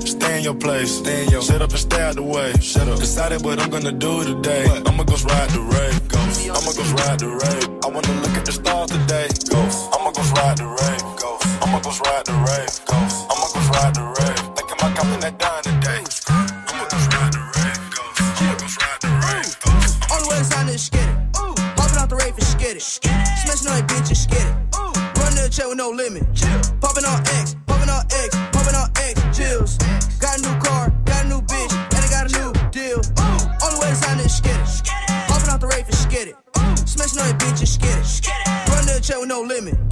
[0.05, 0.99] Stay in your place.
[0.99, 2.53] Stay in your Shut up and stay out the way.
[2.61, 2.99] Shut up.
[2.99, 4.66] Decided what I'm gonna do today.
[4.66, 4.89] What?
[4.89, 6.09] I'ma go ride the rave.
[6.09, 6.51] Ghost.
[6.51, 7.68] I'ma go ride the rave.
[7.85, 9.29] I wanna look at the stars today.
[9.47, 9.95] Ghost.
[9.95, 11.03] I'ma go ride the rave.
[11.22, 11.47] Ghost.
[11.62, 12.74] I'ma go ride the rave.
[12.91, 13.16] Ghost.
[13.31, 14.43] I'ma go ride the rave.
[14.57, 15.55] Thinking about copping that dime
[25.57, 26.22] Chair with no limit.
[26.82, 29.78] Popping on X, popping on X, popping on X, chills.
[30.20, 33.00] Got a new car, got a new bitch, and I got a new deal.
[33.64, 35.28] On the way to sign this skid it.
[35.28, 36.36] Popping out the rave and skid it.
[36.86, 38.68] Smashing on that bitch and skid it.
[38.68, 39.86] Run to the chair with no limit.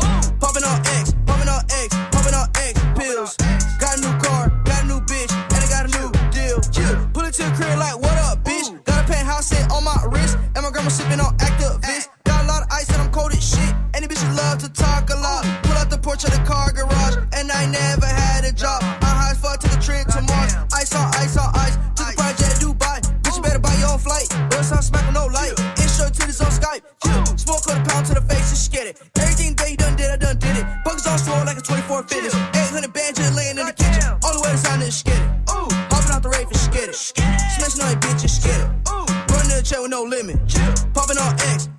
[41.16, 41.73] On X,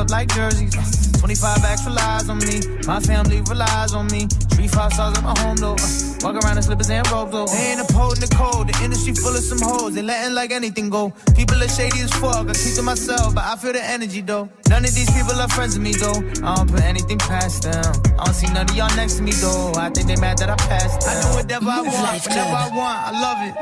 [0.00, 0.74] up like jerseys.
[1.18, 2.60] 25 bags relies on me.
[2.86, 4.26] My family relies on me.
[4.56, 5.76] Three five stars at my home though.
[6.24, 7.46] Walk around in slippers and robes though.
[7.46, 8.68] They ain't upholding the code.
[8.68, 9.94] The industry full of some hoes.
[9.94, 11.12] They letting like anything go.
[11.36, 12.48] People are shady as fuck.
[12.48, 14.48] I keep to myself, but I feel the energy though.
[14.68, 16.20] None of these people are friends with me though.
[16.48, 17.92] I don't put anything past them.
[18.18, 19.72] I don't see none of y'all next to me though.
[19.76, 21.04] I think they mad that I passed.
[21.04, 21.12] Them.
[21.12, 22.98] I do whatever I want, whenever I want.
[23.04, 23.54] I love it.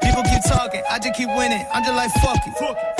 [0.00, 1.64] People keep talking, I just keep winning.
[1.72, 2.54] I'm just like fuck it.
[2.98, 2.99] They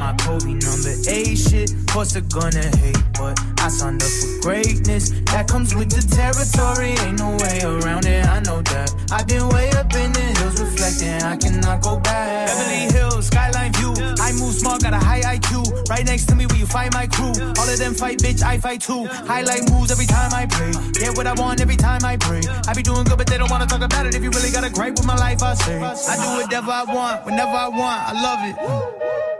[0.00, 1.70] My Kobe number eight shit.
[1.92, 5.10] Course they're gonna hate, but I signed up for greatness.
[5.30, 8.24] That comes with the territory, ain't no way around it.
[8.24, 8.88] I know that.
[9.12, 11.22] I've been way up in the hills, reflecting.
[11.22, 12.48] I cannot go back.
[12.48, 13.92] Beverly Hills, skyline view.
[14.18, 15.68] I move smart, got a high IQ.
[15.90, 17.36] Right next to me, where you find my crew.
[17.60, 19.04] All of them fight, bitch, I fight too.
[19.28, 20.72] Highlight moves every time I pray.
[20.96, 22.40] Get what I want every time I pray.
[22.66, 24.14] I be doing good, but they don't wanna talk about it.
[24.14, 25.76] If you really got a gripe with my life, I say.
[25.76, 28.00] I do whatever I want, whenever I want.
[28.08, 29.19] I love it.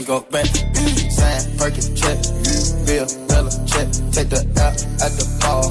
[0.00, 0.46] Can't go back.
[0.46, 2.18] Saying, Fergie check,
[2.86, 3.88] Bill Bella check.
[4.12, 4.72] Take the L
[5.02, 5.70] at the ball.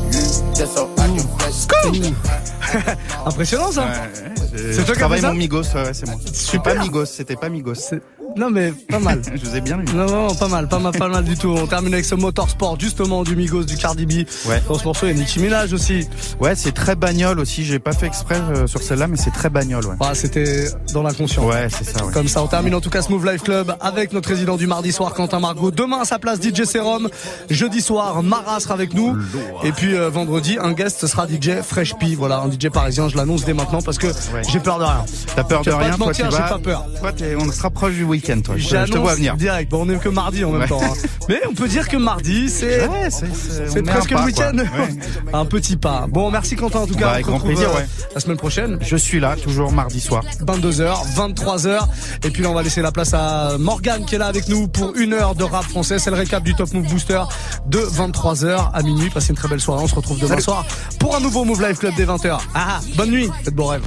[0.56, 1.68] Just so I can flex.
[3.26, 3.88] Impressionnant ça.
[4.56, 6.16] C'est toi qui as travaille fait ça mon Migos, ouais, c'est moi.
[6.26, 7.74] Je suis pas Migos, c'était pas Migos.
[8.40, 9.22] Non mais pas mal.
[9.36, 9.86] Je vous ai bien eu.
[9.94, 11.50] Non, non, pas mal, pas mal, pas mal du tout.
[11.50, 14.26] On termine avec ce motorsport, justement, du Migos, du Cardi B.
[14.48, 14.64] Ouais.
[14.68, 16.08] Dans ce morceau, il y a Nicki Minaj aussi.
[16.40, 17.66] Ouais, c'est très bagnole aussi.
[17.66, 19.96] J'ai pas fait exprès euh, sur celle-là, mais c'est très bagnole, ouais.
[20.00, 21.46] Voilà, c'était dans l'inconscient.
[21.46, 22.14] Ouais, c'est ça, ouais.
[22.14, 24.68] Comme ça, on termine en tout cas ce Move Life Club avec notre résident du
[24.68, 25.72] mardi soir, Quentin Margot.
[25.72, 27.10] Demain, à sa place, DJ Serum.
[27.50, 29.18] Jeudi soir, Mara sera avec nous.
[29.64, 32.16] Et puis, euh, vendredi, un guest, ce sera DJ Fresh P.
[32.16, 33.10] Voilà, un DJ parisien.
[33.10, 34.08] Je l'annonce dès maintenant parce que
[34.50, 35.06] j'ai peur de rien.
[35.36, 36.50] T'as peur de rien, te toi, mentir, tu j'ai vas.
[36.50, 36.86] pas peur.
[37.02, 38.56] Toi, on se rapproche du week-end, toi.
[38.58, 39.36] Je, te- vois venir.
[39.36, 39.70] Direct.
[39.72, 40.68] Bon, on est que mardi en même Ouais.
[40.68, 40.82] temps.
[40.84, 40.94] hein.
[41.30, 43.10] Mais on peut dire que mardi, c'est Ouais,
[43.84, 44.52] presque pas, le week-end.
[44.58, 44.96] Ouais.
[45.34, 46.06] un petit pas.
[46.10, 47.06] Bon, merci Quentin en tout cas.
[47.08, 47.88] Bah, avec grand plaisir, euh, ouais.
[48.14, 48.78] La semaine prochaine.
[48.82, 50.24] Je suis là, toujours mardi soir.
[50.46, 51.80] 22h, 23h.
[52.24, 54.68] Et puis là, on va laisser la place à Morgane qui est là avec nous
[54.68, 56.00] pour une heure de rap français.
[56.00, 57.22] C'est le récap du Top Move Booster
[57.68, 59.10] de 23h à minuit.
[59.10, 59.84] Passez une très belle soirée.
[59.84, 60.42] On se retrouve demain Salut.
[60.42, 60.66] soir
[61.00, 62.40] pour un nouveau Move Live Club dès 20h.
[62.54, 63.30] Ah, ah, bonne nuit.
[63.44, 63.82] Faites beaux rêves.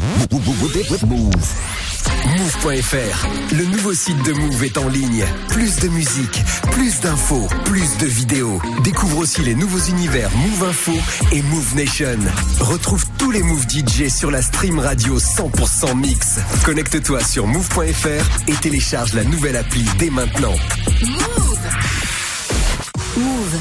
[2.65, 5.25] Le nouveau site de Move est en ligne.
[5.49, 8.63] Plus de musique, plus d'infos, plus de vidéos.
[8.85, 10.93] Découvre aussi les nouveaux univers Move Info
[11.33, 12.19] et Move Nation.
[12.61, 16.39] Retrouve tous les Move DJ sur la stream radio 100% mix.
[16.65, 20.55] Connecte-toi sur Move.fr et télécharge la nouvelle appli dès maintenant.
[21.01, 22.02] Move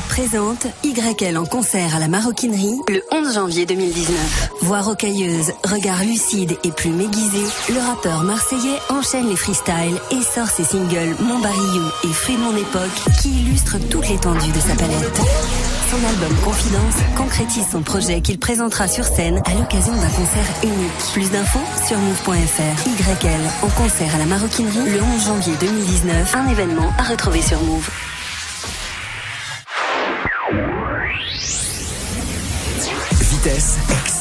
[0.08, 4.50] présente YL en concert à la maroquinerie le 11 janvier 2019.
[4.62, 10.48] Voix rocailleuse, regard lucide et plume aiguisée, le rappeur marseillais enchaîne les freestyles et sort
[10.48, 15.22] ses singles Mon Barillou et Fruit mon époque qui illustrent toute l'étendue de sa palette.
[15.90, 21.12] Son album Confidence concrétise son projet qu'il présentera sur scène à l'occasion d'un concert unique.
[21.14, 22.88] Plus d'infos sur move.fr.
[22.88, 26.36] YL en concert à la maroquinerie le 11 janvier 2019.
[26.36, 27.90] Un événement à retrouver sur Move.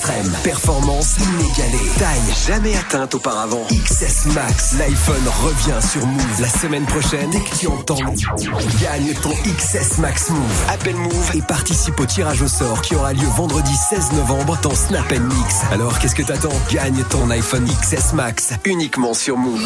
[0.01, 3.67] Extrême, performance inégalée, taille jamais atteinte auparavant.
[3.71, 7.31] XS Max, l'iPhone revient sur Move la semaine prochaine.
[7.31, 7.99] Dès que tu entends,
[8.81, 10.65] gagne ton XS Max Move.
[10.69, 14.75] Appelle Move et participe au tirage au sort qui aura lieu vendredi 16 novembre dans
[14.75, 15.57] Snap Mix.
[15.71, 16.49] Alors qu'est-ce que t'attends?
[16.71, 19.61] Gagne ton iPhone XS Max uniquement sur Move.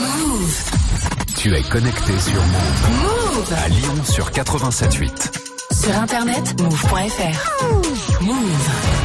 [1.37, 3.55] Tu es connecté sur Move.
[3.64, 5.11] À Lyon sur 87.8.
[5.70, 8.22] Sur internet, move.fr.
[8.22, 9.03] Move.